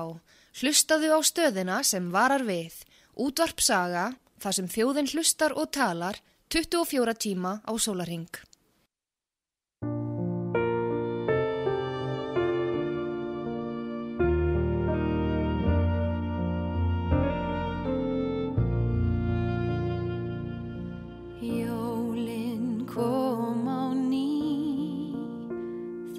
[0.62, 2.76] hlustaðu á stöðina sem varar við,
[3.18, 4.04] útvarpsaga,
[4.38, 6.20] þar sem þjóðin hlustar og talar,
[6.54, 8.30] 24 tíma á sólaring.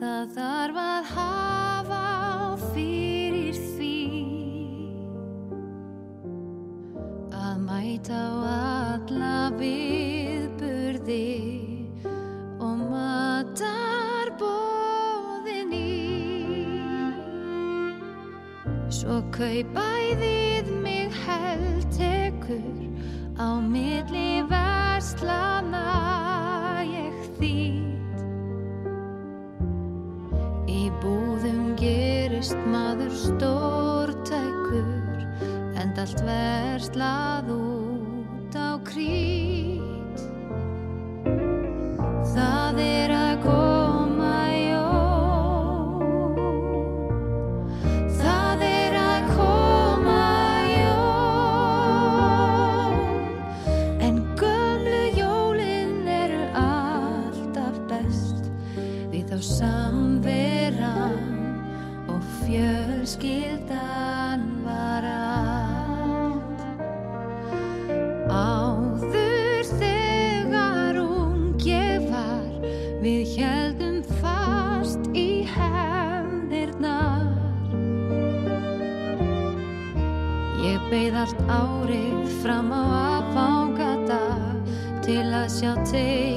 [0.03, 1.42] Það þarf að hafa
[8.03, 11.19] leit á alla viðburði
[12.59, 15.93] og matar bóðinni
[18.91, 22.83] Svo kaupæðið mig held tekur
[23.39, 25.87] á milli verslana
[26.83, 28.19] ég þýtt
[30.67, 34.91] Í búðum gerist maður stórtækur
[35.79, 37.82] en allt verðslað úr
[38.85, 40.25] krít.
[42.35, 43.62] Það er að góð
[81.51, 84.75] árið fram á aðfangadag
[85.07, 86.32] til að sjá til.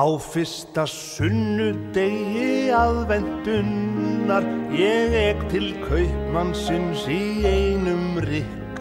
[0.00, 8.78] Á fyrsta sunnudegi aðvendunnar ég ek til kaupmannsins í einum rykk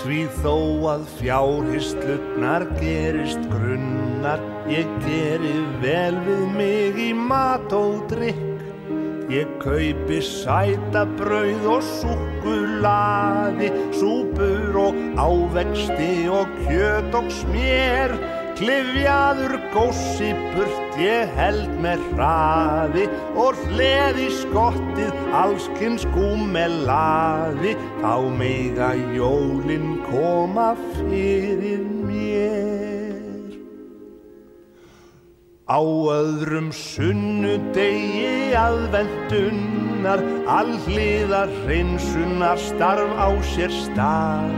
[0.00, 0.56] því þó
[0.96, 8.42] að fjárhislutnar gerist grunnar ég geri vel við mig í mat og drykk
[9.30, 18.14] Ég kaupi sæta brauð og súkulaði, súpur og ávexti og kjöt og smér.
[18.56, 23.02] Klifjaður gósi burt ég held með hraði
[23.36, 27.74] og hleði skottið allskins gúmelaði.
[28.00, 33.60] Þá meiga jólin koma fyrir mér.
[35.68, 35.80] Á
[36.16, 38.56] öðrum sunnudegi
[40.06, 44.54] aðvendunar, allíðar hreinsunar starf á sér stað.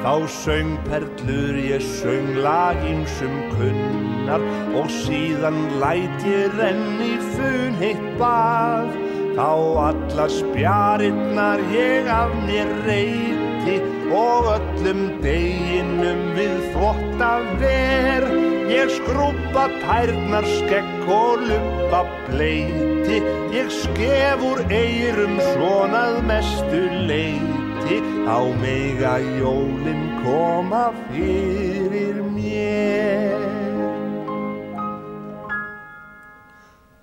[0.00, 4.40] Þá söng perlur ég söng lagímsum kunnar
[4.76, 8.92] og síðan læt ég renni fun heitt bað.
[9.36, 9.50] Þá
[9.88, 18.49] alla spjarinnar ég af mér reyti og öllum deginum við þvotta ver.
[18.70, 23.18] Ég skrúpa tærnar skekk og lumpa bleiti
[23.50, 27.98] Ég skef úr eyrum svonað mestu leiti
[28.30, 33.42] Á meiga jólin koma fyrir mér.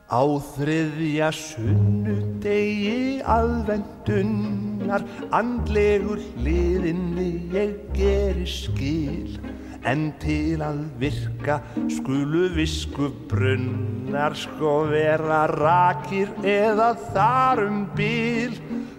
[0.07, 0.23] Á
[0.55, 5.03] þriðja sunnudegi aðvendunnar
[5.35, 9.35] andlegur hliðinni ég geri skil
[9.87, 11.61] en til að virka
[11.91, 18.57] skulu visku brunnar sko vera rakir eða þar um bíl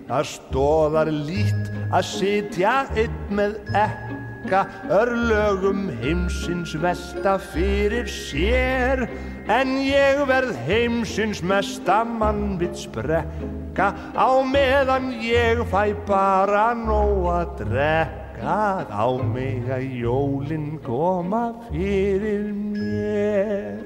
[0.09, 4.63] það stóðar lít að sitja einn með ekka
[4.97, 9.05] örlögum heimsins velta fyrir sér.
[9.49, 18.28] En ég verð heimsins mesta mannvits brekka á meðan ég fæ bara nóg að drekka
[18.43, 23.79] á mig að jólin koma fyrir mér.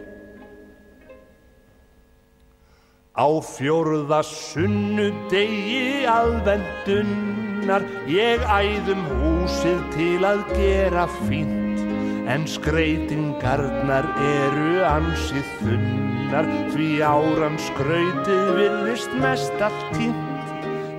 [3.12, 11.85] Á fjórða sunnudegi aðvendunnar ég æðum húsið til að gera fínt
[12.33, 20.32] en skreitingarnar eru ansið þunnar því áran skrautið virðist mest allt tínt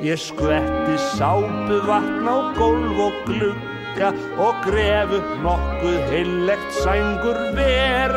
[0.03, 8.11] Ég skvetti sápu vatn á gólf og glugga og gref upp nokkuð heillegt sængur ver.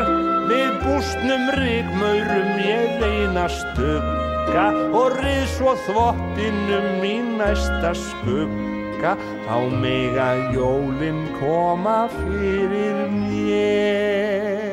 [0.51, 9.15] Við bústnum ríkmaurum ég reyna stugga og rið svo þvottinum í næsta skugga.
[9.47, 14.66] Þá mig að jólin koma fyrir mér.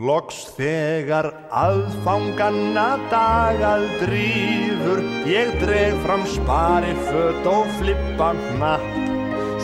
[0.00, 8.86] Loks þegar aðfanganna dagað drífur, ég dreg fram spari fött og flippa hnapp.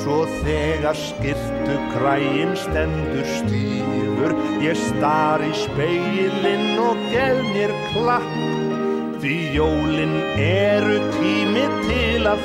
[0.02, 8.36] Svo þegar skirtu kræin stendur stífur, ég star í speilin og gef mér klapp.
[9.22, 12.44] Því jólin eru tími til að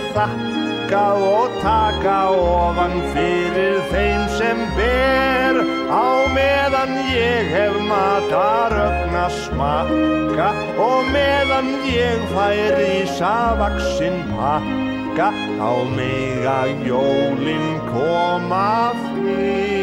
[0.92, 5.60] þakka og taka ofan fyrir þeim sem ber.
[5.88, 15.32] Á meðan ég hef matarögna smakka og meðan ég fær í savaksinn pakka
[15.64, 19.81] á mig að jólinn koma fyrir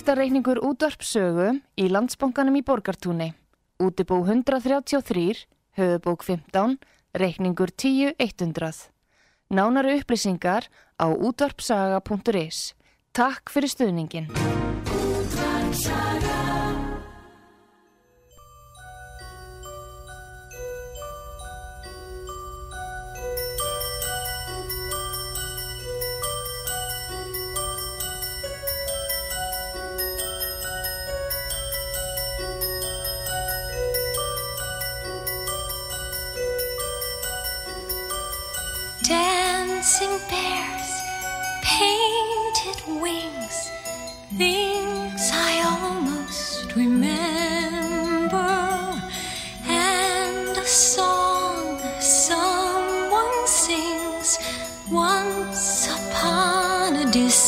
[0.00, 3.34] Birtarreikningur útvarpsögu í landsbónganum í Borgartúni.
[3.84, 5.44] Útibú 133,
[5.76, 6.78] höfubók 15,
[7.12, 8.88] reikningur 10.100.
[9.52, 12.72] Nánari upplýsingar á útvarpsaga.is.
[13.12, 14.32] Takk fyrir stuðningin.
[39.90, 40.92] dancing bears,
[41.62, 43.70] painted wings,
[44.36, 48.36] things I almost remember,
[49.66, 54.38] and a song someone sings
[54.92, 57.39] once upon a distant.